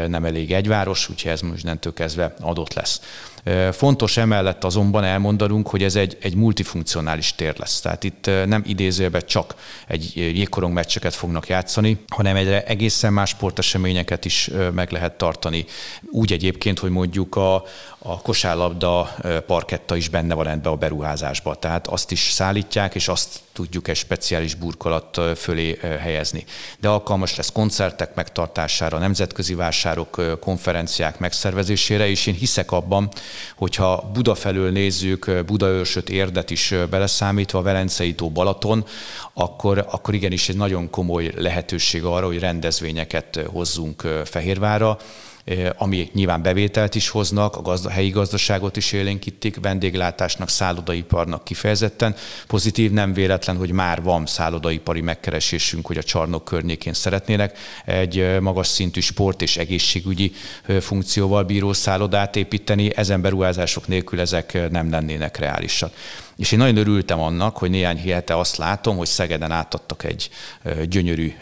nem 0.06 0.24
elég 0.24 0.52
egy 0.52 0.68
város, 0.68 1.08
úgyhogy 1.08 1.30
ez 1.30 1.40
most 1.40 1.92
kezdve 1.94 2.34
adott 2.40 2.74
lesz. 2.74 3.00
Fontos 3.72 4.16
emellett 4.16 4.64
azonban 4.64 5.04
elmondanunk, 5.04 5.68
hogy 5.68 5.82
ez 5.82 5.96
egy, 5.96 6.18
egy 6.20 6.34
multifunkcionális 6.34 7.34
tér 7.34 7.54
lesz. 7.58 7.80
Tehát 7.80 8.04
itt 8.04 8.30
nem 8.46 8.62
idézőben 8.66 9.22
csak 9.26 9.54
egy 9.86 10.12
jégkorong 10.14 10.72
meccseket 10.74 11.14
fognak 11.14 11.48
játszani, 11.48 12.04
hanem 12.08 12.36
egy 12.36 12.48
egészen 12.48 13.12
más 13.12 13.28
sporteseményeket 13.28 14.24
is 14.24 14.50
meg 14.74 14.90
lehet 14.90 15.12
tartani. 15.18 15.64
Úgy 16.10 16.32
egyébként, 16.32 16.78
hogy 16.78 16.90
mondjuk 16.90 17.36
a, 17.36 17.54
a 17.98 18.20
kosárlabda 18.22 19.16
parketta 19.46 19.96
is 19.96 20.08
benne 20.08 20.34
van 20.34 20.48
ebbe 20.48 20.68
a 20.68 20.76
beruházásba. 20.76 21.54
Tehát 21.54 21.86
azt 21.86 22.10
is 22.10 22.20
szállítják, 22.20 22.94
és 22.94 23.08
azt 23.08 23.40
tudjuk 23.54 23.88
egy 23.88 23.96
speciális 23.96 24.54
burkolat 24.54 25.20
fölé 25.36 25.78
helyezni. 26.00 26.44
De 26.80 26.88
alkalmas 26.88 27.36
lesz 27.36 27.52
koncertek 27.52 28.14
megtartására, 28.14 28.98
nemzetközi 28.98 29.54
vásárok, 29.54 30.38
konferenciák 30.40 31.18
megszervezésére, 31.18 32.08
és 32.08 32.26
én 32.26 32.34
hiszek 32.34 32.72
abban, 32.72 33.08
hogyha 33.56 34.10
Buda 34.12 34.34
felől 34.34 34.70
nézzük, 34.70 35.44
Budaörsöt 35.46 36.10
érdet 36.10 36.50
is 36.50 36.74
beleszámítva, 36.90 37.62
Velencei 37.62 38.14
tó 38.14 38.30
Balaton, 38.30 38.86
akkor, 39.32 39.86
akkor 39.90 40.14
igenis 40.14 40.48
egy 40.48 40.56
nagyon 40.56 40.90
komoly 40.90 41.32
lehetőség 41.36 42.04
arra, 42.04 42.26
hogy 42.26 42.38
rendezvényeket 42.38 43.40
hozzunk 43.52 44.08
Fehérvára, 44.24 44.98
Eh, 44.98 45.33
ami 45.76 46.10
nyilván 46.12 46.42
bevételt 46.42 46.94
is 46.94 47.08
hoznak, 47.08 47.56
a 47.56 47.62
gazda, 47.62 47.90
helyi 47.90 48.08
gazdaságot 48.08 48.76
is 48.76 48.92
élénkítik, 48.92 49.60
vendéglátásnak, 49.60 50.48
szállodaiparnak 50.48 51.44
kifejezetten. 51.44 52.14
Pozitív, 52.46 52.90
nem 52.90 53.12
véletlen, 53.12 53.56
hogy 53.56 53.70
már 53.70 54.02
van 54.02 54.26
szállodaipari 54.26 55.00
megkeresésünk, 55.00 55.86
hogy 55.86 55.98
a 55.98 56.02
csarnok 56.02 56.44
környékén 56.44 56.92
szeretnének 56.92 57.58
egy 57.84 58.40
magas 58.40 58.66
szintű 58.66 59.00
sport 59.00 59.42
és 59.42 59.56
egészségügyi 59.56 60.32
funkcióval 60.80 61.42
bíró 61.42 61.72
szállodát 61.72 62.36
építeni. 62.36 62.96
Ezen 62.96 63.20
beruházások 63.20 63.88
nélkül 63.88 64.20
ezek 64.20 64.70
nem 64.70 64.90
lennének 64.90 65.38
reálisak. 65.38 65.92
És 66.36 66.52
én 66.52 66.58
nagyon 66.58 66.76
örültem 66.76 67.20
annak, 67.20 67.56
hogy 67.56 67.70
néhány 67.70 67.98
hete 67.98 68.38
azt 68.38 68.56
látom, 68.56 68.96
hogy 68.96 69.06
Szegeden 69.06 69.50
átadtak 69.50 70.04
egy 70.04 70.30
gyönyörű 70.84 71.34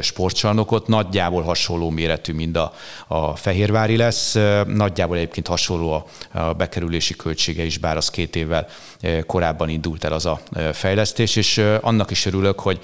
sportcsarnokot, 0.00 0.86
nagyjából 0.86 1.42
hasonló 1.42 1.90
méretű, 1.90 2.32
mint 2.32 2.56
a, 2.56 2.72
a 3.06 3.36
Fehérvári 3.36 3.96
lesz, 3.96 4.36
nagyjából 4.66 5.16
egyébként 5.16 5.46
hasonló 5.46 5.92
a, 5.92 6.04
a 6.38 6.52
bekerülési 6.52 7.16
költsége 7.16 7.64
is, 7.64 7.78
bár 7.78 7.96
az 7.96 8.10
két 8.10 8.36
évvel 8.36 8.68
korábban 9.26 9.68
indult 9.68 10.04
el 10.04 10.12
az 10.12 10.26
a 10.26 10.40
fejlesztés, 10.72 11.36
és 11.36 11.64
annak 11.80 12.10
is 12.10 12.26
örülök, 12.26 12.60
hogy 12.60 12.80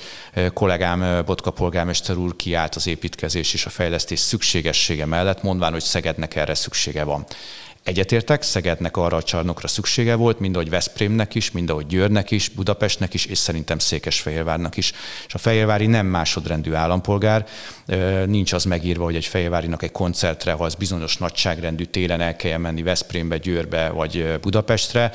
kollégám 0.53 1.25
Botka 1.25 1.51
polgármester 1.51 2.17
úr 2.17 2.37
kiállt 2.37 2.75
az 2.75 2.87
építkezés 2.87 3.55
és 3.55 3.67
a 3.67 3.71
fejlesztés 3.71 4.19
szükségessége 4.19 5.07
mellett, 5.07 5.43
mondván, 5.43 5.73
hogy 5.73 5.83
Szegednek 5.83 6.37
erre 6.37 6.55
szüksége 6.55 7.05
van. 7.05 7.27
Egyetértek, 7.87 8.43
Szegednek 8.43 8.97
arra 8.97 9.17
a 9.17 9.23
csarnokra 9.23 9.69
szüksége 9.69 10.15
volt, 10.15 10.39
mind 10.39 10.55
ahogy 10.55 10.71
Veszprémnek 10.71 11.35
is, 11.35 11.51
mind 11.51 11.71
ahogy 11.71 11.87
Győrnek 11.87 12.31
is, 12.31 12.49
Budapestnek 12.49 13.15
is, 13.15 13.27
és 13.27 13.39
szerintem 13.39 13.79
Székesfehérvárnak 13.79 14.77
is. 14.77 14.93
És 15.27 15.35
a 15.35 15.39
Fehérvári 15.39 15.87
nem 15.87 16.07
másodrendű 16.07 16.73
állampolgár, 16.73 17.47
nincs 18.27 18.53
az 18.53 18.65
megírva, 18.65 19.05
hogy 19.05 19.17
egy 19.17 19.25
Fehérvárinak 19.25 19.83
egy 19.83 19.93
koncertre, 19.93 20.53
ha 20.53 20.65
az 20.65 20.75
bizonyos 20.75 21.17
nagyságrendű 21.17 21.85
télen 21.85 22.21
el 22.21 22.37
kell 22.37 22.59
menni 22.59 22.83
Veszprémbe, 22.83 23.37
Győrbe 23.37 23.89
vagy 23.89 24.39
Budapestre, 24.41 25.13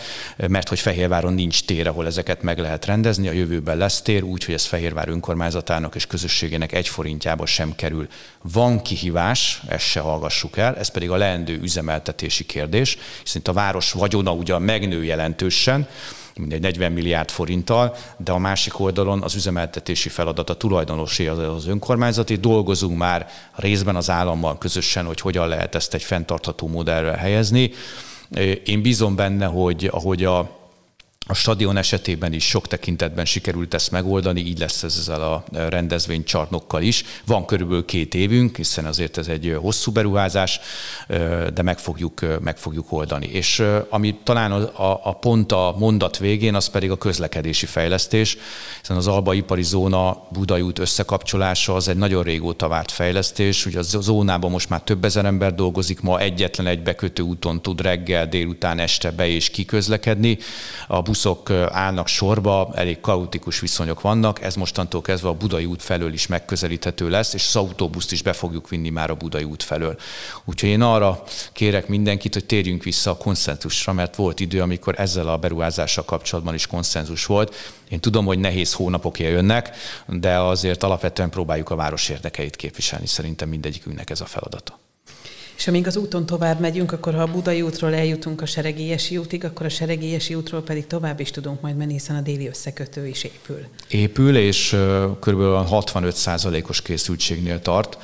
mert 0.48 0.70
hogy 0.70 0.80
Fehérváron 0.80 1.34
nincs 1.34 1.66
tér, 1.66 1.88
ahol 1.88 2.06
ezeket 2.06 2.42
meg 2.42 2.60
lehet 2.60 2.86
rendezni, 2.86 3.28
a 3.28 3.32
jövőben 3.32 3.78
lesz 3.78 4.02
tér, 4.02 4.24
úgyhogy 4.24 4.54
ez 4.54 4.66
Fehérvár 4.66 5.10
önkormányzatának 5.10 5.96
és 5.96 6.08
közösségének 6.08 6.72
egy 6.72 6.88
forintjába 6.88 7.46
sem 7.46 7.76
kerül. 7.76 8.08
Van 8.42 8.82
kihívás, 8.82 9.62
ezt 9.68 9.86
se 9.86 10.00
hallgassuk 10.00 10.58
el, 10.58 10.76
ez 10.76 10.90
pedig 10.90 11.10
a 11.10 11.18
leendő 11.18 11.60
üzemeltetési 11.62 12.44
kérdés 12.44 12.60
kérdés, 12.62 12.98
hiszen 13.24 13.42
a 13.46 13.54
város 13.54 13.92
vagyona 13.92 14.32
ugyan 14.32 14.62
megnő 14.62 15.04
jelentősen, 15.04 15.88
mindegy 16.36 16.62
40 16.62 16.92
milliárd 16.92 17.30
forinttal, 17.30 17.96
de 18.18 18.32
a 18.32 18.38
másik 18.38 18.80
oldalon 18.80 19.22
az 19.22 19.36
üzemeltetési 19.36 20.10
feladat 20.10 20.50
a 20.50 20.54
tulajdonosé 20.54 21.28
az, 21.28 21.38
az 21.38 21.68
önkormányzati. 21.68 22.36
Dolgozunk 22.36 22.98
már 22.98 23.28
részben 23.56 23.96
az 23.96 24.10
állammal 24.10 24.58
közösen, 24.58 25.06
hogy 25.06 25.22
hogyan 25.22 25.48
lehet 25.48 25.76
ezt 25.76 25.94
egy 25.94 26.04
fenntartható 26.04 26.68
modellre 26.68 27.12
helyezni. 27.12 27.72
Én 28.66 28.82
bízom 28.82 29.16
benne, 29.16 29.46
hogy 29.46 29.90
ahogy 29.92 30.24
a 30.24 30.61
a 31.28 31.34
stadion 31.34 31.78
esetében 31.78 32.34
is 32.34 32.48
sok 32.48 32.68
tekintetben 32.68 33.26
sikerült 33.26 33.74
ezt 33.74 33.92
megoldani, 33.92 34.40
így 34.40 34.60
lesz 34.60 34.84
ez 34.84 34.96
ezzel 35.00 35.22
a 35.22 35.44
rendezvény 35.52 36.24
csarnokkal 36.24 36.82
is. 36.82 37.04
Van 37.26 37.46
körülbelül 37.46 37.86
két 37.86 38.14
évünk, 38.14 38.56
hiszen 38.56 38.86
azért 38.86 39.18
ez 39.18 39.28
egy 39.28 39.58
hosszú 39.62 39.92
beruházás, 39.92 40.60
de 41.54 41.62
meg 41.62 41.80
fogjuk, 41.80 42.40
meg 42.40 42.58
fogjuk 42.58 42.92
oldani. 42.92 43.26
És 43.26 43.64
ami 43.90 44.16
talán 44.24 44.52
a, 44.52 45.00
a 45.04 45.14
pont 45.14 45.52
a 45.52 45.76
mondat 45.78 46.18
végén, 46.18 46.56
az 46.56 46.68
pedig 46.68 46.92
a 46.92 46.98
közlekedési 46.98 47.66
fejlesztés, 47.66 48.38
hiszen 48.80 48.98
az 48.98 49.08
Alba 49.08 49.34
ipari 49.34 49.64
zóna 49.64 50.28
Budai 50.32 50.62
út 50.62 50.80
összekapcsolása 50.80 51.76
az 51.76 51.88
egy 51.88 51.98
nagyon 51.98 52.24
régóta 52.24 52.68
várt 52.68 52.92
fejlesztés. 52.92 53.66
Ugye 53.66 53.80
a 53.80 53.82
zónában 53.84 54.52
most 54.52 54.70
már 54.70 54.82
több 54.82 55.06
ezer 55.06 55.26
ember 55.26 55.56
dolgozik, 55.56 56.02
ma 56.02 56.20
egyetlen 56.20 56.68
egy 56.68 56.84
bekötő 56.84 57.24
úton 57.24 57.62
tud 57.62 57.82
reggel, 57.82 58.28
délután, 58.28 58.80
este 58.80 59.12
be 59.12 59.28
és 59.28 59.50
kiközlekedni. 59.50 60.38
A 60.88 61.02
buszok 61.12 61.50
állnak 61.70 62.08
sorba, 62.08 62.72
elég 62.76 63.00
kaotikus 63.00 63.60
viszonyok 63.60 64.02
vannak, 64.02 64.42
ez 64.42 64.56
mostantól 64.56 65.02
kezdve 65.02 65.30
a 65.30 65.34
Budai 65.34 65.66
út 65.66 65.82
felől 65.82 66.14
is 66.14 66.28
megközelíthető 66.28 67.10
lesz, 67.10 67.34
és 67.34 67.48
az 67.48 67.56
autóbuszt 67.56 68.12
is 68.12 68.22
be 68.22 68.34
fogjuk 68.34 68.70
vinni 68.70 68.90
már 68.90 69.10
a 69.10 69.16
Budai 69.16 69.44
út 69.44 69.64
felől. 69.64 69.98
Úgyhogy 70.46 70.70
én 70.70 70.82
arra 70.82 71.24
kérek 71.54 71.88
mindenkit, 71.88 72.34
hogy 72.34 72.46
térjünk 72.46 72.84
vissza 72.84 73.12
a 73.12 73.18
konszenzusra, 73.18 73.94
mert 73.94 74.16
volt 74.16 74.40
idő, 74.40 74.62
amikor 74.62 74.96
ezzel 74.98 75.28
a 75.28 75.38
beruházással 75.38 76.06
kapcsolatban 76.06 76.54
is 76.54 76.68
konszenzus 76.68 77.26
volt. 77.26 77.56
Én 77.90 78.00
tudom, 78.00 78.26
hogy 78.26 78.40
nehéz 78.40 78.74
hónapok 78.74 79.20
jönnek, 79.20 79.76
de 80.08 80.38
azért 80.40 80.84
alapvetően 80.84 81.30
próbáljuk 81.30 81.70
a 81.70 81.76
város 81.76 82.10
érdekeit 82.10 82.56
képviselni. 82.56 83.08
Szerintem 83.08 83.50
mindegyikünknek 83.50 84.10
ez 84.10 84.22
a 84.22 84.26
feladata. 84.26 84.81
És 85.62 85.68
amíg 85.68 85.88
az 85.88 85.98
úton 85.98 86.26
tovább 86.26 86.60
megyünk, 86.60 86.92
akkor 86.92 87.14
ha 87.14 87.22
a 87.22 87.32
Budai 87.32 87.62
útról 87.62 87.94
eljutunk 87.94 88.42
a 88.42 88.46
Seregélyesi 88.46 89.18
útig, 89.18 89.46
akkor 89.46 89.66
a 89.66 89.70
Seregélyesi 89.70 90.36
útról 90.36 90.62
pedig 90.62 90.88
tovább 90.88 91.20
is 91.20 91.32
tudunk 91.32 91.62
majd 91.62 91.76
menni, 91.76 91.94
hiszen 91.94 92.16
a 92.16 92.22
déli 92.22 92.48
összekötő 92.48 93.08
is 93.08 93.24
épül. 93.24 93.66
Épül, 93.88 94.38
és 94.38 94.70
kb. 95.20 95.40
65%-os 95.72 96.82
készültségnél 96.82 97.62
tart, 97.62 97.98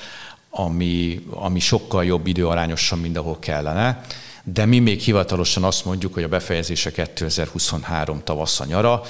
ami, 0.50 1.22
ami 1.30 1.60
sokkal 1.60 2.06
jobb 2.06 2.28
időarányosan, 2.28 3.00
mint 3.00 3.18
ahol 3.18 3.38
kellene. 3.40 4.02
De 4.44 4.66
mi 4.66 4.80
még 4.80 5.00
hivatalosan 5.00 5.64
azt 5.64 5.86
mondjuk, 5.86 6.14
hogy 6.14 6.24
a 6.24 6.28
befejezése 6.28 6.92
2023 6.92 8.22
tavasz 8.24 8.66
nyara, 8.66 9.02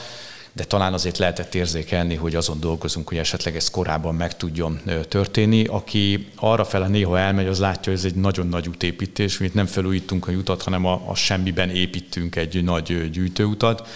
de 0.58 0.64
talán 0.64 0.94
azért 0.94 1.18
lehetett 1.18 1.56
érzékelni, 1.56 2.16
hogy 2.16 2.36
azon 2.36 2.60
dolgozunk, 2.60 3.08
hogy 3.08 3.18
esetleg 3.18 3.56
ez 3.56 3.70
korábban 3.70 4.16
meg 4.16 4.38
tudjon 4.38 4.82
történni. 5.08 5.66
Aki 5.66 6.28
arra 6.36 6.66
fele 6.66 6.88
néha 6.88 7.20
elmegy, 7.20 7.48
az 7.48 7.60
látja, 7.60 7.92
hogy 7.92 8.02
ez 8.02 8.06
egy 8.06 8.16
nagyon 8.16 8.48
nagy 8.48 8.68
útépítés, 8.68 9.38
mi 9.38 9.52
nem 9.54 9.66
felújítunk 9.66 10.28
a 10.28 10.32
utat, 10.32 10.62
hanem 10.62 10.86
a, 10.86 11.02
a 11.06 11.16
semmiben 11.16 11.70
építünk 11.70 12.36
egy 12.36 12.64
nagy 12.64 13.10
gyűjtőutat. 13.10 13.88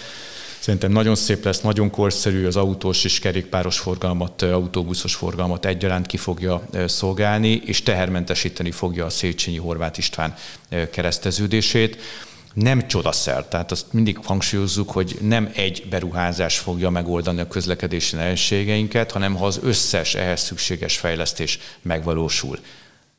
Szerintem 0.58 0.92
nagyon 0.92 1.14
szép 1.14 1.44
lesz, 1.44 1.60
nagyon 1.60 1.90
korszerű, 1.90 2.46
az 2.46 2.56
autós 2.56 3.04
és 3.04 3.18
kerékpáros 3.18 3.78
forgalmat, 3.78 4.42
autóbuszos 4.42 5.14
forgalmat 5.14 5.66
egyaránt 5.66 6.06
ki 6.06 6.16
fogja 6.16 6.62
szolgálni, 6.86 7.62
és 7.64 7.82
tehermentesíteni 7.82 8.70
fogja 8.70 9.04
a 9.04 9.10
Széchenyi 9.10 9.58
Horváth 9.58 9.98
István 9.98 10.34
kereszteződését 10.90 11.96
nem 12.54 12.86
csodaszer. 12.86 13.46
Tehát 13.46 13.70
azt 13.70 13.92
mindig 13.92 14.18
hangsúlyozzuk, 14.24 14.90
hogy 14.90 15.18
nem 15.20 15.50
egy 15.54 15.86
beruházás 15.90 16.58
fogja 16.58 16.90
megoldani 16.90 17.40
a 17.40 17.48
közlekedési 17.48 18.16
nehézségeinket, 18.16 19.12
hanem 19.12 19.34
ha 19.36 19.46
az 19.46 19.60
összes 19.62 20.14
ehhez 20.14 20.40
szükséges 20.40 20.98
fejlesztés 20.98 21.58
megvalósul. 21.82 22.58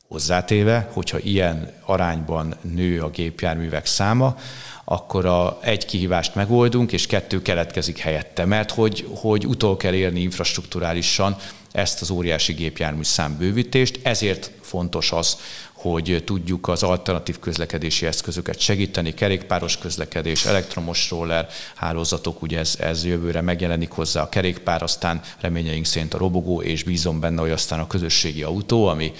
Hozzátéve, 0.08 0.88
hogyha 0.92 1.18
ilyen 1.18 1.72
arányban 1.84 2.54
nő 2.74 3.02
a 3.02 3.10
gépjárművek 3.10 3.86
száma, 3.86 4.36
akkor 4.84 5.26
a 5.26 5.58
egy 5.62 5.86
kihívást 5.86 6.34
megoldunk, 6.34 6.92
és 6.92 7.06
kettő 7.06 7.42
keletkezik 7.42 7.98
helyette, 7.98 8.44
mert 8.44 8.70
hogy, 8.70 9.08
hogy 9.14 9.46
utol 9.46 9.76
kell 9.76 9.94
érni 9.94 10.20
infrastruktúrálisan 10.20 11.36
ezt 11.72 12.00
az 12.00 12.10
óriási 12.10 12.52
gépjármű 12.52 13.02
számbővítést, 13.02 14.00
ezért 14.02 14.50
fontos 14.60 15.12
az, 15.12 15.38
hogy 15.90 16.22
tudjuk 16.24 16.68
az 16.68 16.82
alternatív 16.82 17.38
közlekedési 17.38 18.06
eszközöket 18.06 18.58
segíteni, 18.58 19.14
kerékpáros 19.14 19.78
közlekedés, 19.78 20.44
elektromos 20.44 21.10
roller 21.10 21.48
hálózatok, 21.74 22.42
ugye 22.42 22.58
ez, 22.58 22.76
ez 22.78 23.04
jövőre 23.04 23.40
megjelenik 23.40 23.90
hozzá 23.90 24.22
a 24.22 24.28
kerékpár, 24.28 24.82
aztán 24.82 25.20
reményeink 25.40 25.84
szerint 25.84 26.14
a 26.14 26.18
robogó, 26.18 26.62
és 26.62 26.82
bízom 26.82 27.20
benne, 27.20 27.40
hogy 27.40 27.50
aztán 27.50 27.80
a 27.80 27.86
közösségi 27.86 28.42
autó, 28.42 28.86
ami 28.86 29.12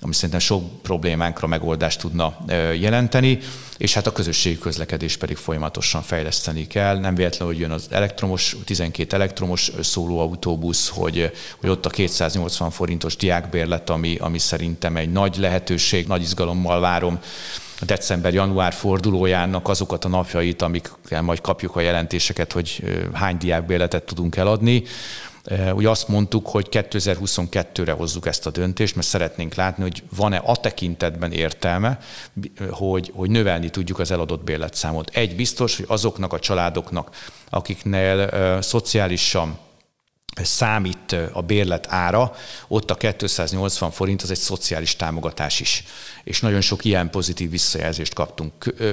ami 0.00 0.14
szerintem 0.14 0.38
sok 0.38 0.82
problémánkra 0.82 1.46
megoldást 1.46 2.00
tudna 2.00 2.36
jelenteni, 2.80 3.38
és 3.78 3.94
hát 3.94 4.06
a 4.06 4.12
közösségi 4.12 4.58
közlekedés 4.58 5.16
pedig 5.16 5.36
folyamatosan 5.36 6.02
fejleszteni 6.02 6.66
kell. 6.66 6.98
Nem 6.98 7.14
véletlenül, 7.14 7.54
hogy 7.54 7.62
jön 7.62 7.70
az 7.70 7.86
elektromos, 7.90 8.56
12 8.64 9.16
elektromos 9.16 9.72
szólóautóbusz, 9.80 10.88
hogy, 10.88 11.32
hogy 11.60 11.70
ott 11.70 11.86
a 11.86 11.90
280 11.90 12.70
forintos 12.70 13.16
diákbérlet, 13.16 13.90
ami, 13.90 14.16
ami 14.16 14.38
szerintem 14.38 14.96
egy 14.96 15.12
nagy 15.12 15.36
lehetőség, 15.36 16.06
nagy 16.06 16.22
izgalommal 16.22 16.80
várom 16.80 17.18
a 17.80 17.84
december-január 17.84 18.72
fordulójának 18.72 19.68
azokat 19.68 20.04
a 20.04 20.08
napjait, 20.08 20.62
amikkel 20.62 21.22
majd 21.22 21.40
kapjuk 21.40 21.76
a 21.76 21.80
jelentéseket, 21.80 22.52
hogy 22.52 22.82
hány 23.12 23.36
diákbérletet 23.38 24.02
tudunk 24.02 24.36
eladni. 24.36 24.82
Ugye 25.74 25.88
azt 25.88 26.08
mondtuk, 26.08 26.48
hogy 26.48 26.66
2022-re 26.70 27.92
hozzuk 27.92 28.26
ezt 28.26 28.46
a 28.46 28.50
döntést, 28.50 28.94
mert 28.94 29.06
szeretnénk 29.06 29.54
látni, 29.54 29.82
hogy 29.82 30.02
van-e 30.16 30.36
a 30.36 30.56
tekintetben 30.56 31.32
értelme, 31.32 31.98
hogy, 32.70 33.12
hogy 33.14 33.30
növelni 33.30 33.70
tudjuk 33.70 33.98
az 33.98 34.10
eladott 34.10 34.44
bérletszámot. 34.44 35.10
Egy 35.12 35.36
biztos, 35.36 35.76
hogy 35.76 35.86
azoknak 35.88 36.32
a 36.32 36.38
családoknak, 36.38 37.10
akiknél 37.50 38.28
uh, 38.32 38.60
szociálisan 38.60 39.58
számít 40.44 41.16
a 41.32 41.42
bérlet 41.42 41.86
ára, 41.90 42.34
ott 42.68 42.90
a 42.90 42.94
280 42.94 43.90
forint 43.90 44.22
az 44.22 44.30
egy 44.30 44.38
szociális 44.38 44.96
támogatás 44.96 45.60
is. 45.60 45.84
És 46.24 46.40
nagyon 46.40 46.60
sok 46.60 46.84
ilyen 46.84 47.10
pozitív 47.10 47.50
visszajelzést 47.50 48.14
kaptunk. 48.14 48.52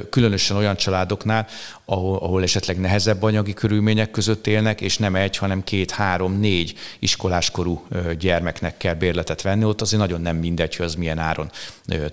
Különösen 0.10 0.58
olyan 0.58 0.76
családoknál, 0.76 1.48
ahol, 1.86 2.18
ahol 2.18 2.44
esetleg 2.44 2.80
nehezebb 2.80 3.24
anyagi 3.24 3.54
körülmények 3.54 4.12
között 4.12 4.48
élnek, 4.48 4.82
és 4.82 4.98
nem 4.98 5.16
egy, 5.16 5.38
hanem 5.38 5.64
két, 5.64 5.92
három, 5.92 6.40
négy 6.40 6.74
iskoláskorú 7.00 7.88
gyermeknek 8.20 8.78
kell 8.78 8.94
bérletet 8.94 9.42
venni, 9.42 9.64
ott 9.64 9.82
azért 9.82 10.02
nagyon 10.02 10.22
nem 10.22 10.38
mindegy, 10.38 10.76
hogy 10.76 10.86
az 10.86 10.96
milyen 10.96 11.18
áron 11.18 11.52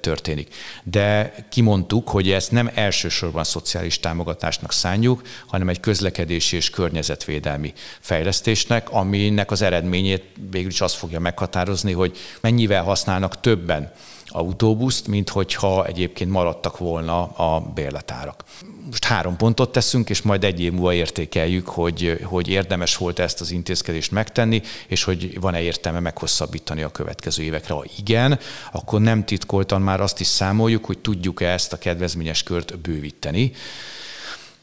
történik. 0.00 0.54
De 0.82 1.34
kimondtuk, 1.50 2.08
hogy 2.08 2.30
ezt 2.30 2.50
nem 2.50 2.70
elsősorban 2.74 3.44
szociális 3.44 4.00
támogatásnak 4.00 4.72
szánjuk, 4.72 5.22
hanem 5.46 5.68
egy 5.68 5.80
közlekedési 5.80 6.56
és 6.56 6.70
környezetvédelmi 6.70 7.72
fejlesztésnek, 8.00 8.92
aminek 9.26 9.50
az 9.50 9.62
eredményét 9.62 10.22
végül 10.50 10.70
is 10.70 10.80
azt 10.80 10.94
fogja 10.94 11.20
meghatározni, 11.20 11.92
hogy 11.92 12.16
mennyivel 12.40 12.82
használnak 12.82 13.40
többen 13.40 13.92
autóbuszt, 14.32 15.06
mint 15.06 15.28
hogyha 15.28 15.86
egyébként 15.86 16.30
maradtak 16.30 16.78
volna 16.78 17.22
a 17.22 17.60
bérletárak. 17.60 18.44
Most 18.86 19.04
három 19.04 19.36
pontot 19.36 19.72
teszünk, 19.72 20.10
és 20.10 20.22
majd 20.22 20.44
egy 20.44 20.60
év 20.60 20.72
múlva 20.72 20.94
értékeljük, 20.94 21.68
hogy, 21.68 22.20
hogy 22.22 22.48
érdemes 22.48 22.96
volt 22.96 23.18
ezt 23.18 23.40
az 23.40 23.50
intézkedést 23.50 24.10
megtenni, 24.10 24.62
és 24.86 25.04
hogy 25.04 25.40
van-e 25.40 25.60
értelme 25.60 26.00
meghosszabbítani 26.00 26.82
a 26.82 26.88
következő 26.88 27.42
évekre. 27.42 27.74
Ha 27.74 27.84
igen, 27.98 28.38
akkor 28.72 29.00
nem 29.00 29.24
titkoltan 29.24 29.82
már 29.82 30.00
azt 30.00 30.20
is 30.20 30.26
számoljuk, 30.26 30.84
hogy 30.84 30.98
tudjuk-e 30.98 31.48
ezt 31.48 31.72
a 31.72 31.78
kedvezményes 31.78 32.42
kört 32.42 32.78
bővíteni 32.78 33.52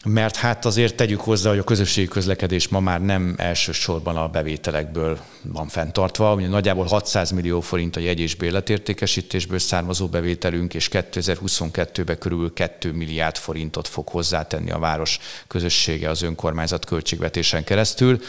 mert 0.05 0.35
hát 0.35 0.65
azért 0.65 0.95
tegyük 0.95 1.21
hozzá, 1.21 1.49
hogy 1.49 1.59
a 1.59 1.63
közösségi 1.63 2.07
közlekedés 2.07 2.67
ma 2.67 2.79
már 2.79 3.01
nem 3.01 3.33
elsősorban 3.37 4.17
a 4.17 4.27
bevételekből 4.27 5.19
van 5.41 5.67
fenntartva. 5.67 6.33
Ugye 6.33 6.47
nagyjából 6.47 6.85
600 6.85 7.31
millió 7.31 7.61
forint 7.61 7.95
a 7.95 7.99
jegy 7.99 8.19
és 8.19 8.35
bérletértékesítésből 8.35 9.59
származó 9.59 10.07
bevételünk, 10.07 10.73
és 10.73 10.89
2022-ben 10.91 12.17
körülbelül 12.17 12.53
2 12.53 12.91
milliárd 12.91 13.37
forintot 13.37 13.87
fog 13.87 14.07
hozzátenni 14.07 14.71
a 14.71 14.79
város 14.79 15.19
közössége 15.47 16.09
az 16.09 16.21
önkormányzat 16.21 16.85
költségvetésen 16.85 17.63
keresztül. 17.63 18.19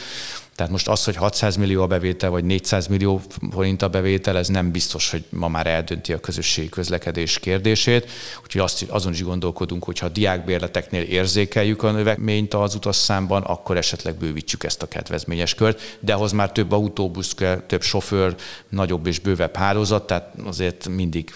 Tehát 0.61 0.75
most 0.75 0.89
az, 0.89 1.05
hogy 1.05 1.17
600 1.17 1.57
millió 1.57 1.83
a 1.83 1.87
bevétel, 1.87 2.31
vagy 2.31 2.45
400 2.45 2.87
millió 2.87 3.21
forint 3.51 3.83
a 3.83 3.89
bevétel, 3.89 4.37
ez 4.37 4.49
nem 4.49 4.71
biztos, 4.71 5.11
hogy 5.11 5.25
ma 5.29 5.49
már 5.49 5.67
eldönti 5.67 6.13
a 6.13 6.21
közösségi 6.21 6.69
közlekedés 6.69 7.39
kérdését. 7.39 8.11
Úgyhogy 8.43 8.61
azt, 8.61 8.85
azon 8.89 9.13
is 9.13 9.23
gondolkodunk, 9.23 9.85
hogy 9.85 9.99
ha 9.99 10.07
a 10.07 10.09
diákbérleteknél 10.09 11.03
érzékeljük 11.03 11.83
a 11.83 11.91
növekményt 11.91 12.55
az 12.55 12.75
utasszámban, 12.75 13.43
akkor 13.43 13.77
esetleg 13.77 14.15
bővítsük 14.15 14.65
ezt 14.65 14.83
a 14.83 14.89
kedvezményes 14.89 15.55
kört, 15.55 15.99
de 16.01 16.15
ahhoz 16.15 16.33
már 16.33 16.53
több 16.53 16.73
autóbusz 16.73 17.35
kell, 17.35 17.61
több 17.67 17.83
sofőr, 17.83 18.35
nagyobb 18.69 19.07
és 19.07 19.19
bővebb 19.19 19.57
hálózat, 19.57 20.07
tehát 20.07 20.35
azért 20.45 20.89
mindig 20.89 21.33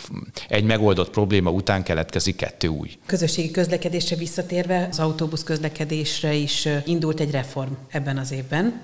egy 0.48 0.64
megoldott 0.64 1.10
probléma 1.10 1.50
után 1.50 1.82
keletkezik 1.82 2.36
kettő 2.36 2.68
új. 2.68 2.90
Közösségi 3.06 3.50
közlekedésre 3.50 4.16
visszatérve, 4.16 4.88
az 4.90 4.98
autóbusz 4.98 5.42
közlekedésre 5.42 6.32
is 6.34 6.68
indult 6.84 7.20
egy 7.20 7.30
reform 7.30 7.72
ebben 7.88 8.18
az 8.18 8.32
évben. 8.32 8.80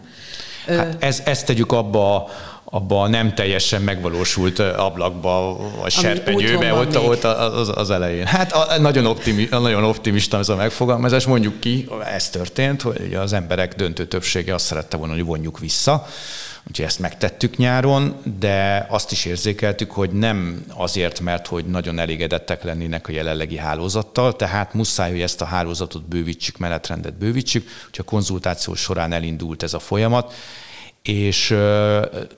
Hát 0.66 0.96
ez, 0.98 1.22
ezt 1.24 1.46
tegyük 1.46 1.72
abba 1.72 2.30
abba 2.72 3.02
a 3.02 3.08
nem 3.08 3.34
teljesen 3.34 3.82
megvalósult 3.82 4.58
ablakba, 4.58 5.56
vagy 5.80 5.90
serpenyőbe, 5.90 6.72
ott, 6.74 6.98
ott 6.98 7.24
az, 7.24 7.72
az 7.74 7.90
elején. 7.90 8.26
Hát 8.26 8.52
a, 8.52 8.78
nagyon, 8.78 9.06
optimi, 9.06 9.46
nagyon 9.50 9.84
optimista 9.84 10.38
ez 10.38 10.48
a 10.48 10.56
megfogalmazás. 10.56 11.26
Mondjuk 11.26 11.60
ki, 11.60 11.88
ez 12.14 12.30
történt, 12.30 12.82
hogy 12.82 13.14
az 13.14 13.32
emberek 13.32 13.74
döntő 13.74 14.06
többsége 14.06 14.54
azt 14.54 14.64
szerette 14.64 14.96
volna, 14.96 15.12
hogy 15.12 15.24
vonjuk 15.24 15.58
vissza. 15.58 16.06
Úgyhogy 16.68 16.84
ezt 16.84 16.98
megtettük 16.98 17.56
nyáron, 17.56 18.16
de 18.38 18.86
azt 18.88 19.12
is 19.12 19.24
érzékeltük, 19.24 19.90
hogy 19.90 20.10
nem 20.10 20.64
azért, 20.68 21.20
mert 21.20 21.46
hogy 21.46 21.64
nagyon 21.64 21.98
elégedettek 21.98 22.62
lennének 22.62 23.08
a 23.08 23.12
jelenlegi 23.12 23.56
hálózattal, 23.56 24.36
tehát 24.36 24.74
muszáj, 24.74 25.10
hogy 25.10 25.20
ezt 25.20 25.40
a 25.40 25.44
hálózatot 25.44 26.08
bővítsük, 26.08 26.58
menetrendet 26.58 27.14
bővítsük. 27.14 27.68
Úgyhogy 27.86 28.04
a 28.06 28.10
konzultáció 28.10 28.74
során 28.74 29.12
elindult 29.12 29.62
ez 29.62 29.74
a 29.74 29.78
folyamat, 29.78 30.34
és 31.02 31.46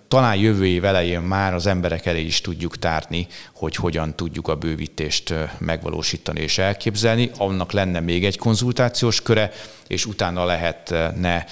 talán 0.08 0.36
jövő 0.36 0.66
év 0.66 0.84
elején 0.84 1.20
már 1.20 1.54
az 1.54 1.66
emberek 1.66 2.06
elé 2.06 2.22
is 2.22 2.40
tudjuk 2.40 2.78
tárni, 2.78 3.26
hogy 3.54 3.76
hogyan 3.76 4.16
tudjuk 4.16 4.48
a 4.48 4.54
bővítést 4.54 5.34
megvalósítani 5.58 6.40
és 6.40 6.58
elképzelni. 6.58 7.30
Annak 7.36 7.72
lenne 7.72 8.00
még 8.00 8.24
egy 8.24 8.38
konzultációs 8.38 9.22
köre, 9.22 9.52
és 9.86 10.06
utána 10.06 10.44
lehetne 10.44 11.46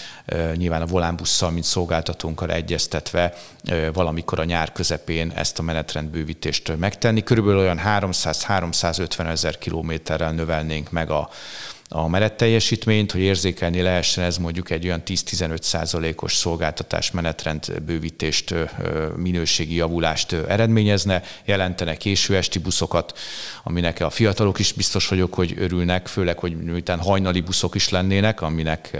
nyilván 0.55 0.83
a 0.83 0.87
volánbusszal, 0.87 1.51
mint 1.51 1.65
szolgáltatónkkal 1.65 2.53
egyeztetve 2.53 3.35
valamikor 3.93 4.39
a 4.41 4.45
nyár 4.45 4.73
közepén 4.73 5.33
ezt 5.35 5.59
a 5.59 5.63
menetrendbővítést 5.63 6.77
megtenni. 6.79 7.23
Körülbelül 7.23 7.61
olyan 7.61 7.81
300-350 7.85 9.29
ezer 9.29 9.59
kilométerrel 9.59 10.33
növelnénk 10.33 10.91
meg 10.91 11.11
a, 11.11 11.29
a 11.93 12.35
teljesítményt, 12.37 13.13
hogy 13.13 13.21
érzékelni 13.21 13.83
lehessen 13.83 14.25
ez 14.25 14.37
mondjuk 14.37 14.71
egy 14.71 14.85
olyan 14.85 15.03
10-15 15.07 15.63
százalékos 15.63 16.35
szolgáltatás 16.35 17.11
menetrend 17.11 17.81
bővítést, 17.87 18.55
minőségi 19.17 19.75
javulást 19.75 20.33
eredményezne, 20.33 21.23
jelentene 21.45 21.97
késő 21.97 22.37
esti 22.37 22.59
buszokat, 22.59 23.19
aminek 23.63 24.01
a 24.01 24.11
fiatalok 24.11 24.59
is 24.59 24.73
biztos 24.73 25.09
vagyok, 25.09 25.35
hogy 25.35 25.55
örülnek, 25.59 26.07
főleg, 26.07 26.39
hogy 26.39 26.57
miután 26.57 26.99
hajnali 26.99 27.41
buszok 27.41 27.75
is 27.75 27.89
lennének, 27.89 28.41
aminek 28.41 28.97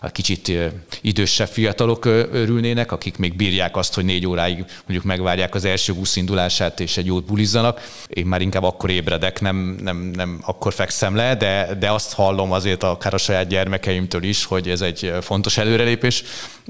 a 0.00 0.08
kicsit 0.08 0.52
idősebb 1.00 1.48
fiatalok 1.48 2.04
örülnének, 2.04 2.92
akik 2.92 3.16
még 3.16 3.36
bírják 3.36 3.76
azt, 3.76 3.94
hogy 3.94 4.04
négy 4.04 4.26
óráig 4.26 4.64
mondjuk 4.78 5.04
megvárják 5.04 5.54
az 5.54 5.64
első 5.64 5.92
busz 5.92 6.16
indulását, 6.16 6.80
és 6.80 6.96
egy 6.96 7.06
jót 7.06 7.24
bulizzanak. 7.24 7.80
Én 8.06 8.26
már 8.26 8.40
inkább 8.40 8.62
akkor 8.62 8.90
ébredek, 8.90 9.40
nem, 9.40 9.76
nem, 9.80 9.96
nem 9.96 10.40
akkor 10.42 10.72
fekszem 10.72 11.14
le, 11.14 11.34
de, 11.36 11.74
de 11.78 11.90
azt 11.90 12.12
hall 12.12 12.32
hallom 12.34 12.52
azért 12.52 12.82
akár 12.82 13.14
a 13.14 13.18
saját 13.18 13.46
gyermekeimtől 13.46 14.22
is, 14.22 14.44
hogy 14.44 14.68
ez 14.68 14.80
egy 14.80 15.14
fontos 15.20 15.58
előrelépés 15.58 16.22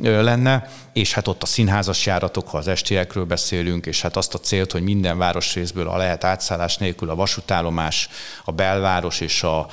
lenne, 0.03 0.71
és 0.93 1.13
hát 1.13 1.29
ott 1.29 1.43
a 1.43 1.47
színházas 1.47 2.07
járatok, 2.07 2.49
ha 2.49 2.59
az 2.59 2.69
estiekről 2.69 3.25
beszélünk, 3.25 3.87
és 3.87 4.03
hát 4.03 4.17
azt 4.17 4.35
a 4.35 4.39
célt, 4.39 4.73
hogy 4.73 4.83
minden 4.83 5.19
városrészből 5.19 5.89
a 5.89 5.97
lehet 5.97 6.25
átszállás 6.25 6.77
nélkül 6.77 7.11
a 7.11 7.15
vasútállomás, 7.15 8.09
a 8.45 8.53
belváros 8.53 9.21
és 9.21 9.43
a, 9.43 9.67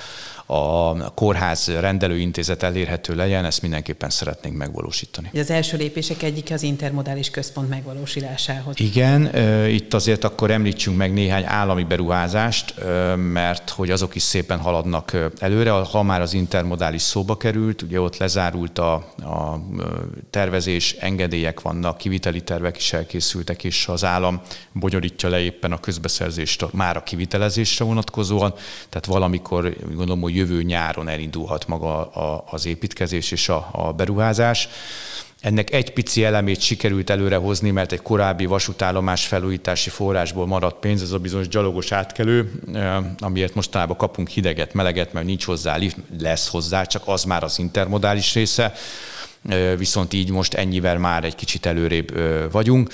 a 0.54 1.12
kórház 1.16 1.68
rendelőintézet 1.80 2.64
elérhető 2.64 3.16
legyen, 3.16 3.46
ezt 3.46 3.62
mindenképpen 3.62 4.10
szeretnénk 4.10 4.58
megvalósítani. 4.58 5.30
Az 5.34 5.50
első 5.50 5.78
lépések 5.78 6.24
egyik 6.24 6.52
az 6.52 6.64
intermodális 6.64 7.30
központ 7.30 7.70
megvalósulásához. 7.70 8.80
Igen, 8.80 9.36
itt 9.68 9.94
azért 9.94 10.24
akkor 10.24 10.52
említsünk 10.52 10.98
meg 10.98 11.14
néhány 11.14 11.44
állami 11.46 11.84
beruházást, 11.84 12.74
mert 13.16 13.70
hogy 13.70 13.92
azok 13.92 14.16
is 14.16 14.22
szépen 14.22 14.60
haladnak 14.60 15.18
előre. 15.40 15.72
Ha 15.72 16.04
már 16.04 16.22
az 16.22 16.34
intermodális 16.34 17.02
szóba 17.02 17.38
került, 17.38 17.82
ugye 17.82 18.02
ott 18.02 18.18
lezárult 18.18 18.80
a, 18.80 18.94
a 19.18 19.62
tervezés, 20.30 20.96
engedélyek 21.00 21.62
vannak, 21.62 21.98
kiviteli 21.98 22.42
tervek 22.42 22.78
is 22.78 22.94
elkészültek, 22.94 23.64
és 23.64 23.88
az 23.88 24.04
állam 24.04 24.42
bonyolítja 24.72 25.30
le 25.30 25.40
éppen 25.40 25.72
a 25.72 25.80
közbeszerzést 25.80 26.72
már 26.72 26.98
a 26.98 27.04
kivitelezésre 27.04 27.86
vonatkozóan, 27.86 28.54
tehát 28.90 29.06
valamikor 29.06 29.76
gondolom, 29.88 30.22
hogy 30.22 30.40
jövő 30.42 30.64
nyáron 30.64 31.08
elindulhat 31.08 31.68
maga 31.68 32.10
az 32.46 32.66
építkezés 32.66 33.32
és 33.32 33.50
a, 33.50 33.70
a 33.72 33.92
beruházás. 33.92 34.70
Ennek 35.42 35.74
egy 35.74 35.94
pici 35.94 36.24
elemét 36.24 36.62
sikerült 36.62 37.10
előrehozni, 37.10 37.72
mert 37.72 37.92
egy 37.92 38.02
korábbi 38.02 38.46
vasútállomás 38.46 39.26
felújítási 39.26 39.90
forrásból 39.90 40.48
maradt 40.48 40.80
pénz, 40.80 41.02
ez 41.02 41.12
a 41.12 41.18
bizonyos 41.18 41.48
gyalogos 41.48 41.92
átkelő, 41.92 42.52
amiért 43.20 43.56
mostanában 43.56 43.98
kapunk 43.98 44.28
hideget, 44.28 44.74
meleget, 44.74 45.14
mert 45.14 45.26
nincs 45.26 45.46
hozzá 45.46 45.76
lift, 45.76 45.98
lesz 46.20 46.50
hozzá, 46.50 46.84
csak 46.84 47.02
az 47.06 47.24
már 47.24 47.44
az 47.44 47.60
intermodális 47.60 48.34
része, 48.34 48.74
viszont 49.78 50.14
így 50.14 50.30
most 50.32 50.54
ennyivel 50.54 50.98
már 50.98 51.24
egy 51.24 51.36
kicsit 51.36 51.66
előrébb 51.66 52.20
vagyunk 52.52 52.90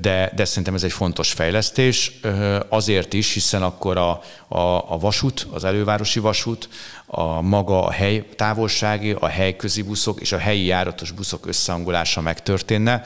de, 0.00 0.32
de 0.34 0.44
szerintem 0.44 0.74
ez 0.74 0.82
egy 0.82 0.92
fontos 0.92 1.32
fejlesztés, 1.32 2.20
azért 2.68 3.12
is, 3.12 3.32
hiszen 3.32 3.62
akkor 3.62 3.96
a, 3.96 4.20
a, 4.48 4.92
a 4.92 4.98
vasút, 4.98 5.46
az 5.50 5.64
elővárosi 5.64 6.20
vasút, 6.20 6.68
a 7.06 7.40
maga 7.40 7.84
a 7.84 7.90
hely 7.90 8.24
távolsági, 8.36 9.16
a 9.18 9.26
helyközi 9.26 9.82
buszok 9.82 10.20
és 10.20 10.32
a 10.32 10.38
helyi 10.38 10.64
járatos 10.64 11.10
buszok 11.10 11.46
összehangolása 11.46 12.20
megtörténne. 12.20 13.02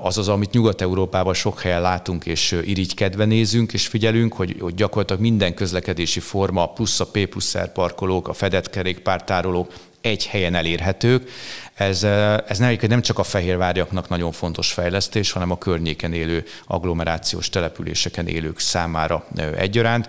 Az 0.00 0.18
az, 0.18 0.28
amit 0.28 0.52
Nyugat-Európában 0.52 1.34
sok 1.34 1.60
helyen 1.60 1.80
látunk 1.80 2.26
és 2.26 2.60
irigykedve 2.64 3.24
nézünk 3.24 3.72
és 3.72 3.86
figyelünk, 3.86 4.32
hogy, 4.32 4.56
hogy 4.60 4.74
gyakorlatilag 4.74 5.22
minden 5.22 5.54
közlekedési 5.54 6.20
forma, 6.20 6.66
plusz 6.66 7.00
a 7.00 7.06
P 7.06 7.26
plusz 7.26 7.58
R 7.58 7.72
parkolók, 7.72 8.28
a 8.28 8.32
fedett 8.32 8.70
kerékpártárolók 8.70 9.72
egy 10.04 10.26
helyen 10.26 10.54
elérhetők. 10.54 11.30
Ez, 11.74 12.02
ez 12.46 12.58
nem 12.88 13.02
csak 13.02 13.18
a 13.18 13.22
fehérváriaknak 13.22 14.08
nagyon 14.08 14.32
fontos 14.32 14.72
fejlesztés, 14.72 15.32
hanem 15.32 15.50
a 15.50 15.58
környéken 15.58 16.12
élő 16.12 16.44
agglomerációs 16.66 17.48
településeken 17.48 18.26
élők 18.26 18.58
számára 18.58 19.26
egyaránt. 19.56 20.08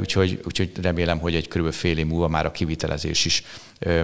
Úgyhogy, 0.00 0.40
úgyhogy 0.44 0.70
remélem, 0.82 1.18
hogy 1.18 1.34
egy 1.34 1.48
körülbelül 1.48 1.78
fél 1.78 1.98
év 1.98 2.06
múlva 2.06 2.28
már 2.28 2.46
a 2.46 2.50
kivitelezés 2.50 3.24
is 3.24 3.42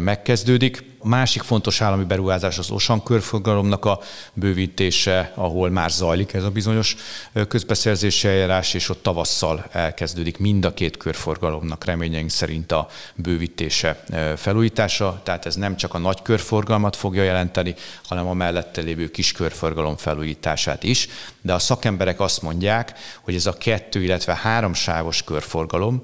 megkezdődik. 0.00 0.84
A 0.98 1.08
másik 1.08 1.42
fontos 1.42 1.80
állami 1.80 2.04
beruházás 2.04 2.58
az 2.58 2.70
Osan 2.70 3.02
körforgalomnak 3.02 3.84
a 3.84 4.00
bővítése, 4.32 5.32
ahol 5.34 5.70
már 5.70 5.90
zajlik 5.90 6.32
ez 6.32 6.44
a 6.44 6.50
bizonyos 6.50 6.96
közbeszerzési 7.48 8.28
eljárás, 8.28 8.74
és 8.74 8.88
ott 8.88 9.02
tavasszal 9.02 9.66
elkezdődik 9.72 10.38
mind 10.38 10.64
a 10.64 10.74
két 10.74 10.96
körforgalomnak 10.96 11.84
reményeink 11.84 12.30
szerint 12.30 12.72
a 12.72 12.88
bővítése, 13.14 14.04
felújítása. 14.36 15.20
Tehát 15.22 15.46
ez 15.46 15.54
nem 15.54 15.76
csak 15.76 15.94
a 15.94 15.98
nagy 15.98 16.22
körforgalmat 16.22 16.96
fogja 16.96 17.22
jelenteni, 17.22 17.74
hanem 18.08 18.26
a 18.26 18.34
mellette 18.34 18.80
lévő 18.80 19.10
kis 19.10 19.32
körforgalom 19.32 19.96
felújítását 19.96 20.82
is. 20.82 21.08
De 21.46 21.52
a 21.54 21.58
szakemberek 21.58 22.20
azt 22.20 22.42
mondják, 22.42 22.92
hogy 23.22 23.34
ez 23.34 23.46
a 23.46 23.52
kettő, 23.52 24.02
illetve 24.02 24.34
háromsávos 24.34 25.22
körforgalom, 25.22 26.02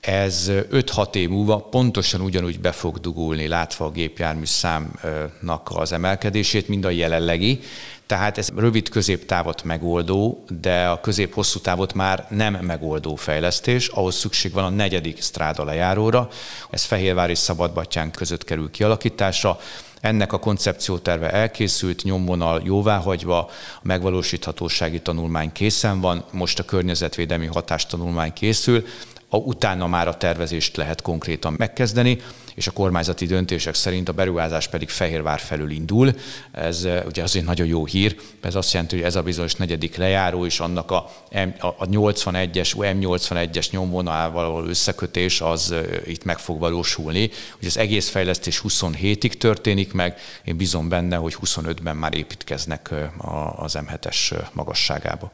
ez 0.00 0.50
5-6 0.50 1.14
év 1.14 1.28
múlva 1.28 1.58
pontosan 1.58 2.20
ugyanúgy 2.20 2.60
be 2.60 2.72
fog 2.72 2.98
dugulni, 2.98 3.48
látva 3.48 3.84
a 3.84 3.90
gépjármű 3.90 4.44
számnak 4.44 5.70
az 5.74 5.92
emelkedését, 5.92 6.68
mint 6.68 6.84
a 6.84 6.90
jelenlegi. 6.90 7.60
Tehát 8.06 8.38
ez 8.38 8.48
rövid 8.56 8.88
középtávot 8.88 9.64
megoldó, 9.64 10.44
de 10.60 10.86
a 10.86 11.00
közép-hosszú 11.00 11.58
távot 11.58 11.94
már 11.94 12.26
nem 12.30 12.54
megoldó 12.54 13.14
fejlesztés, 13.14 13.88
ahhoz 13.88 14.14
szükség 14.14 14.52
van 14.52 14.64
a 14.64 14.68
negyedik 14.68 15.22
stráda 15.22 15.64
lejáróra. 15.64 16.28
Ez 16.70 16.84
Fehérvár 16.84 17.30
és 17.30 17.38
Szabadbatyán 17.38 18.10
között 18.10 18.44
kerül 18.44 18.70
kialakításra. 18.70 19.58
Ennek 20.06 20.32
a 20.32 20.38
koncepcióterve 20.38 21.30
elkészült, 21.30 22.02
nyomvonal 22.02 22.62
jóváhagyva, 22.64 23.38
a 23.38 23.48
megvalósíthatósági 23.82 25.00
tanulmány 25.00 25.52
készen 25.52 26.00
van, 26.00 26.24
most 26.32 26.58
a 26.58 26.64
környezetvédelmi 26.64 27.46
hatástanulmány 27.46 28.32
készül, 28.32 28.84
a, 29.28 29.36
utána 29.36 29.86
már 29.86 30.08
a 30.08 30.16
tervezést 30.16 30.76
lehet 30.76 31.02
konkrétan 31.02 31.54
megkezdeni, 31.58 32.20
és 32.56 32.66
a 32.66 32.70
kormányzati 32.70 33.26
döntések 33.26 33.74
szerint 33.74 34.08
a 34.08 34.12
beruházás 34.12 34.68
pedig 34.68 34.88
Fehérvár 34.88 35.38
felül 35.38 35.70
indul. 35.70 36.14
Ez 36.52 36.84
eh, 36.84 37.02
ugye 37.06 37.22
azért 37.22 37.44
nagyon 37.44 37.66
jó 37.66 37.86
hír, 37.86 38.16
ez 38.40 38.54
azt 38.54 38.72
jelenti, 38.72 38.96
hogy 38.96 39.04
ez 39.04 39.16
a 39.16 39.22
bizonyos 39.22 39.54
negyedik 39.54 39.96
lejáró, 39.96 40.46
és 40.46 40.60
annak 40.60 40.90
a, 40.90 41.10
a 41.58 41.86
81-es, 41.86 42.72
M81-es 42.76 43.70
nyomvonalával 43.70 44.50
való 44.50 44.66
összekötés 44.66 45.40
az 45.40 45.72
eh, 45.72 45.84
itt 46.04 46.24
meg 46.24 46.38
fog 46.38 46.58
valósulni. 46.58 47.30
Ugye 47.58 47.66
az 47.66 47.78
egész 47.78 48.08
fejlesztés 48.08 48.62
27-ig 48.68 49.32
történik 49.32 49.92
meg, 49.92 50.18
én 50.44 50.56
bízom 50.56 50.88
benne, 50.88 51.16
hogy 51.16 51.36
25-ben 51.44 51.96
már 51.96 52.14
építkeznek 52.14 52.88
eh, 52.90 53.62
az 53.62 53.78
M7-es 53.78 54.46
magasságába. 54.52 55.32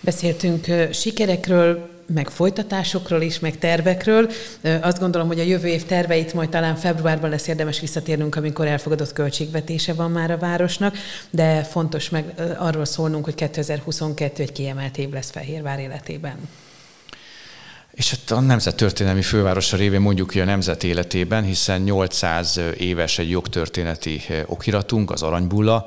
Beszéltünk 0.00 0.66
sikerekről, 0.92 1.88
meg 2.14 2.28
folytatásokról 2.28 3.22
is, 3.22 3.38
meg 3.38 3.58
tervekről. 3.58 4.30
Azt 4.80 4.98
gondolom, 4.98 5.26
hogy 5.26 5.40
a 5.40 5.42
jövő 5.42 5.68
év 5.68 5.84
terveit 5.84 6.34
majd 6.34 6.48
talán 6.48 6.76
februárban 6.76 7.30
lesz 7.30 7.46
érdemes 7.46 7.80
visszatérnünk, 7.80 8.36
amikor 8.36 8.66
elfogadott 8.66 9.12
költségvetése 9.12 9.92
van 9.92 10.10
már 10.10 10.30
a 10.30 10.38
városnak, 10.38 10.96
de 11.30 11.62
fontos 11.62 12.08
meg 12.08 12.24
arról 12.58 12.84
szólnunk, 12.84 13.24
hogy 13.24 13.34
2022 13.34 14.42
egy 14.42 14.52
kiemelt 14.52 14.98
év 14.98 15.10
lesz 15.10 15.30
Fehérvár 15.30 15.78
életében. 15.78 16.36
És 17.90 18.10
hát 18.10 18.30
a 18.30 18.40
Nemzet 18.40 18.76
Történelmi 18.76 19.22
Fővárosa 19.22 19.76
révén 19.76 20.00
mondjuk, 20.00 20.32
hogy 20.32 20.40
a 20.40 20.44
nemzet 20.44 20.84
életében, 20.84 21.44
hiszen 21.44 21.80
800 21.80 22.60
éves 22.78 23.18
egy 23.18 23.30
jogtörténeti 23.30 24.22
okiratunk, 24.46 25.10
az 25.10 25.22
Aranybulla, 25.22 25.86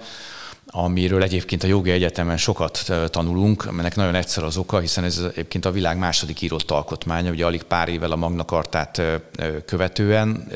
amiről 0.76 1.24
egyébként 1.24 1.64
a 1.64 1.68
jogi 1.68 1.92
egyetemen 1.92 2.38
sokat 2.38 2.92
tanulunk, 3.10 3.66
ennek 3.70 3.96
nagyon 3.96 4.16
egyszer 4.16 4.44
az 4.44 4.58
oka, 4.58 4.80
hiszen 4.80 5.04
ez 5.04 5.22
egyébként 5.32 5.66
a 5.66 5.72
világ 5.72 5.98
második 5.98 6.42
írott 6.42 6.72
alkotmánya, 6.72 7.32
ugye 7.32 7.46
alig 7.46 7.64
pár 7.64 7.90
évvel 7.90 8.12
a 8.12 8.16
Magna 8.16 8.46
Kartát 8.46 9.02
követően, 9.66 10.52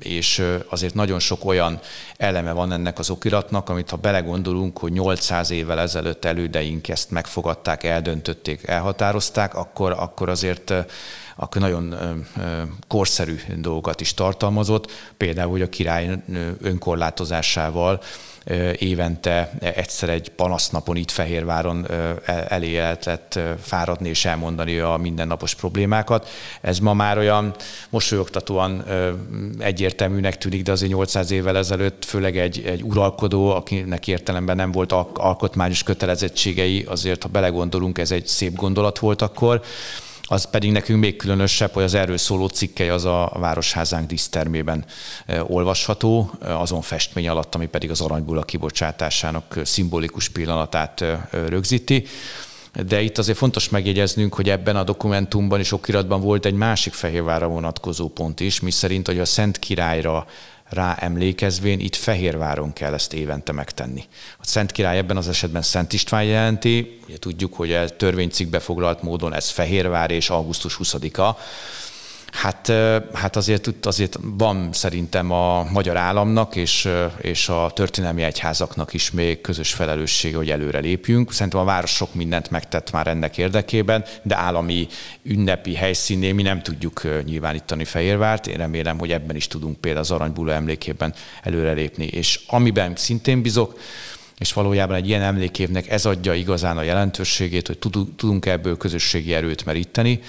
és 0.00 0.42
azért 0.68 0.94
nagyon 0.94 1.18
sok 1.18 1.44
olyan 1.44 1.80
eleme 2.16 2.52
van 2.52 2.72
ennek 2.72 2.98
az 2.98 3.10
okiratnak, 3.10 3.68
amit 3.68 3.90
ha 3.90 3.96
belegondolunk, 3.96 4.78
hogy 4.78 4.92
800 4.92 5.50
évvel 5.50 5.80
ezelőtt 5.80 6.24
elődeink 6.24 6.88
ezt 6.88 7.10
megfogadták, 7.10 7.84
eldöntötték, 7.84 8.66
elhatározták, 8.66 9.54
akkor, 9.54 9.92
akkor 9.92 10.28
azért 10.28 10.72
akkor 11.36 11.60
nagyon 11.60 11.94
korszerű 12.88 13.36
dolgokat 13.56 14.00
is 14.00 14.14
tartalmazott, 14.14 14.90
például, 15.16 15.50
hogy 15.50 15.62
a 15.62 15.68
király 15.68 16.22
önkorlátozásával 16.60 18.00
évente 18.78 19.50
egyszer 19.60 20.08
egy 20.08 20.28
panasznapon 20.28 20.96
itt 20.96 21.10
Fehérváron 21.10 21.86
elé 22.48 22.76
lehetett 22.76 23.38
fáradni 23.60 24.08
és 24.08 24.24
elmondani 24.24 24.78
a 24.78 24.96
mindennapos 24.96 25.54
problémákat. 25.54 26.28
Ez 26.60 26.78
ma 26.78 26.94
már 26.94 27.18
olyan 27.18 27.54
mosolyogtatóan 27.90 28.84
egyértelműnek 29.58 30.38
tűnik, 30.38 30.62
de 30.62 30.72
azért 30.72 30.92
800 30.92 31.30
évvel 31.30 31.56
ezelőtt 31.56 32.04
főleg 32.04 32.38
egy, 32.38 32.62
egy 32.66 32.82
uralkodó, 32.82 33.50
akinek 33.50 34.08
értelemben 34.08 34.56
nem 34.56 34.72
volt 34.72 34.92
alkotmányos 35.14 35.82
kötelezettségei, 35.82 36.84
azért 36.88 37.22
ha 37.22 37.28
belegondolunk, 37.28 37.98
ez 37.98 38.10
egy 38.10 38.26
szép 38.26 38.54
gondolat 38.54 38.98
volt 38.98 39.22
akkor 39.22 39.62
az 40.26 40.44
pedig 40.50 40.70
nekünk 40.72 41.00
még 41.00 41.16
különösebb, 41.16 41.72
hogy 41.72 41.82
az 41.82 41.94
erről 41.94 42.16
szóló 42.16 42.46
cikkely 42.46 42.88
az 42.88 43.04
a 43.04 43.32
Városházánk 43.38 44.08
dísztermében 44.08 44.84
olvasható, 45.46 46.30
azon 46.40 46.80
festmény 46.80 47.28
alatt, 47.28 47.54
ami 47.54 47.66
pedig 47.66 47.90
az 47.90 48.00
aranybula 48.00 48.42
kibocsátásának 48.42 49.60
szimbolikus 49.64 50.28
pillanatát 50.28 51.04
rögzíti. 51.30 52.06
De 52.86 53.00
itt 53.00 53.18
azért 53.18 53.38
fontos 53.38 53.68
megjegyeznünk, 53.68 54.34
hogy 54.34 54.50
ebben 54.50 54.76
a 54.76 54.84
dokumentumban 54.84 55.58
és 55.58 55.72
okiratban 55.72 56.20
volt 56.20 56.44
egy 56.44 56.54
másik 56.54 56.92
Fehérvára 56.92 57.46
vonatkozó 57.46 58.08
pont 58.08 58.40
is, 58.40 58.60
mi 58.60 58.70
szerint, 58.70 59.06
hogy 59.06 59.18
a 59.18 59.24
Szent 59.24 59.58
Királyra 59.58 60.26
rá 60.74 60.96
emlékezvén 60.98 61.80
itt 61.80 61.96
Fehérváron 61.96 62.72
kell 62.72 62.94
ezt 62.94 63.12
évente 63.12 63.52
megtenni. 63.52 64.04
A 64.38 64.46
Szent 64.46 64.72
Király 64.72 64.98
ebben 64.98 65.16
az 65.16 65.28
esetben 65.28 65.62
Szent 65.62 65.92
István 65.92 66.24
jelenti, 66.24 66.98
ugye 67.06 67.18
tudjuk, 67.18 67.54
hogy 67.54 67.72
a 67.72 67.88
törvénycikkbe 67.88 68.58
foglalt 68.58 69.02
módon 69.02 69.34
ez 69.34 69.50
Fehérvár 69.50 70.10
és 70.10 70.30
augusztus 70.30 70.78
20-a, 70.82 71.36
Hát, 72.34 72.72
hát 73.12 73.36
azért, 73.36 73.86
azért 73.86 74.18
van 74.22 74.68
szerintem 74.72 75.30
a 75.30 75.66
magyar 75.70 75.96
államnak 75.96 76.56
és, 76.56 76.88
és 77.20 77.48
a 77.48 77.70
történelmi 77.74 78.22
egyházaknak 78.22 78.92
is 78.92 79.10
még 79.10 79.40
közös 79.40 79.72
felelőssége, 79.72 80.36
hogy 80.36 80.50
előre 80.50 80.78
lépjünk. 80.78 81.32
Szerintem 81.32 81.60
a 81.60 81.64
város 81.64 81.90
sok 81.90 82.14
mindent 82.14 82.50
megtett 82.50 82.90
már 82.90 83.06
ennek 83.06 83.38
érdekében, 83.38 84.04
de 84.22 84.36
állami 84.36 84.86
ünnepi 85.22 85.74
helyszínnél 85.74 86.34
mi 86.34 86.42
nem 86.42 86.62
tudjuk 86.62 87.02
nyilvánítani 87.24 87.84
Fehérvárt. 87.84 88.46
Én 88.46 88.56
remélem, 88.56 88.98
hogy 88.98 89.12
ebben 89.12 89.36
is 89.36 89.46
tudunk 89.46 89.76
például 89.76 90.04
az 90.04 90.10
Aranybula 90.10 90.52
emlékében 90.52 91.14
előrelépni. 91.42 92.06
És 92.06 92.40
amiben 92.46 92.96
szintén 92.96 93.42
bizok, 93.42 93.78
és 94.38 94.52
valójában 94.52 94.96
egy 94.96 95.08
ilyen 95.08 95.22
emlékévnek 95.22 95.90
ez 95.90 96.06
adja 96.06 96.34
igazán 96.34 96.76
a 96.76 96.82
jelentőségét, 96.82 97.66
hogy 97.66 97.78
tudunk 98.16 98.46
ebből 98.46 98.76
közösségi 98.76 99.34
erőt 99.34 99.64
meríteni, 99.64 100.20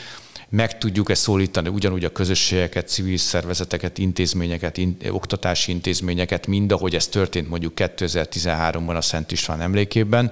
meg 0.55 0.77
tudjuk 0.77 1.09
ezt 1.09 1.21
szólítani 1.21 1.69
ugyanúgy 1.69 2.03
a 2.03 2.11
közösségeket, 2.11 2.87
civil 2.87 3.17
szervezeteket, 3.17 3.97
intézményeket, 3.97 4.77
in, 4.77 4.97
oktatási 5.09 5.71
intézményeket, 5.71 6.47
mind 6.47 6.71
ahogy 6.71 6.95
ez 6.95 7.07
történt 7.07 7.49
mondjuk 7.49 7.73
2013-ban 7.75 8.95
a 8.95 9.01
Szent 9.01 9.31
István 9.31 9.61
emlékében, 9.61 10.31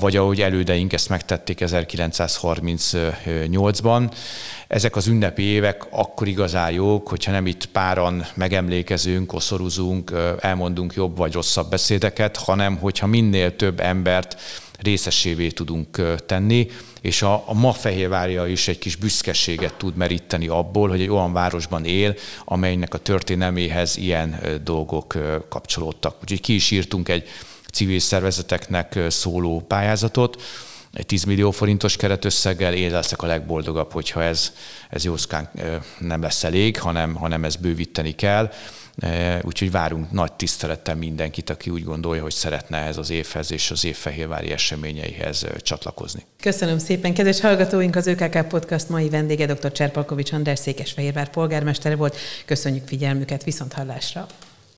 vagy 0.00 0.16
ahogy 0.16 0.40
elődeink 0.40 0.92
ezt 0.92 1.08
megtették 1.08 1.58
1938-ban. 1.60 4.10
Ezek 4.68 4.96
az 4.96 5.06
ünnepi 5.06 5.42
évek 5.42 5.86
akkor 5.90 6.28
igazán 6.28 6.70
jók, 6.70 7.08
hogyha 7.08 7.32
nem 7.32 7.46
itt 7.46 7.66
páran 7.66 8.26
megemlékezünk, 8.34 9.26
koszorúzunk, 9.26 10.12
elmondunk 10.40 10.94
jobb 10.94 11.16
vagy 11.16 11.32
rosszabb 11.32 11.70
beszédeket, 11.70 12.36
hanem 12.36 12.76
hogyha 12.76 13.06
minél 13.06 13.56
több 13.56 13.80
embert 13.80 14.40
részesévé 14.78 15.48
tudunk 15.48 16.16
tenni, 16.26 16.68
és 17.00 17.22
a, 17.22 17.42
a 17.46 17.54
ma 17.54 17.72
Fehérvárja 17.72 18.46
is 18.46 18.68
egy 18.68 18.78
kis 18.78 18.96
büszkeséget 18.96 19.74
tud 19.74 19.96
meríteni 19.96 20.48
abból, 20.48 20.88
hogy 20.88 21.00
egy 21.00 21.10
olyan 21.10 21.32
városban 21.32 21.84
él, 21.84 22.14
amelynek 22.44 22.94
a 22.94 22.98
történelméhez 22.98 23.96
ilyen 23.96 24.40
dolgok 24.64 25.18
kapcsolódtak. 25.48 26.16
Úgyhogy 26.20 26.40
ki 26.40 26.54
is 26.54 26.70
írtunk 26.70 27.08
egy 27.08 27.28
civil 27.72 27.98
szervezeteknek 27.98 28.98
szóló 29.08 29.64
pályázatot, 29.68 30.42
egy 30.92 31.06
10 31.06 31.24
millió 31.24 31.50
forintos 31.50 31.96
keretösszeggel, 31.96 32.74
én 32.74 32.90
leszek 32.90 33.22
a 33.22 33.26
legboldogabb, 33.26 33.92
hogyha 33.92 34.22
ez, 34.22 34.52
ez 34.90 35.04
jószkán 35.04 35.50
nem 35.98 36.22
lesz 36.22 36.44
elég, 36.44 36.78
hanem, 36.78 37.14
hanem 37.14 37.44
ez 37.44 37.56
bővíteni 37.56 38.14
kell. 38.14 38.52
Úgyhogy 39.42 39.70
várunk 39.70 40.10
nagy 40.10 40.32
tisztelettel 40.32 40.94
mindenkit, 40.94 41.50
aki 41.50 41.70
úgy 41.70 41.84
gondolja, 41.84 42.22
hogy 42.22 42.32
szeretne 42.32 42.78
ez 42.78 42.96
az 42.96 43.10
évhez 43.10 43.52
és 43.52 43.70
az 43.70 43.84
évfehérvári 43.84 44.50
eseményeihez 44.50 45.46
csatlakozni. 45.58 46.22
Köszönöm 46.40 46.78
szépen. 46.78 47.14
Kedves 47.14 47.40
hallgatóink, 47.40 47.96
az 47.96 48.06
ÖKK 48.06 48.48
Podcast 48.48 48.88
mai 48.88 49.08
vendége 49.08 49.46
dr. 49.46 49.72
Cserpalkovics 49.72 50.32
András 50.32 50.58
Székesfehérvár 50.58 51.30
polgármestere 51.30 51.96
volt. 51.96 52.16
Köszönjük 52.44 52.86
figyelmüket, 52.86 53.44
viszont 53.44 53.72
hallásra. 53.72 54.26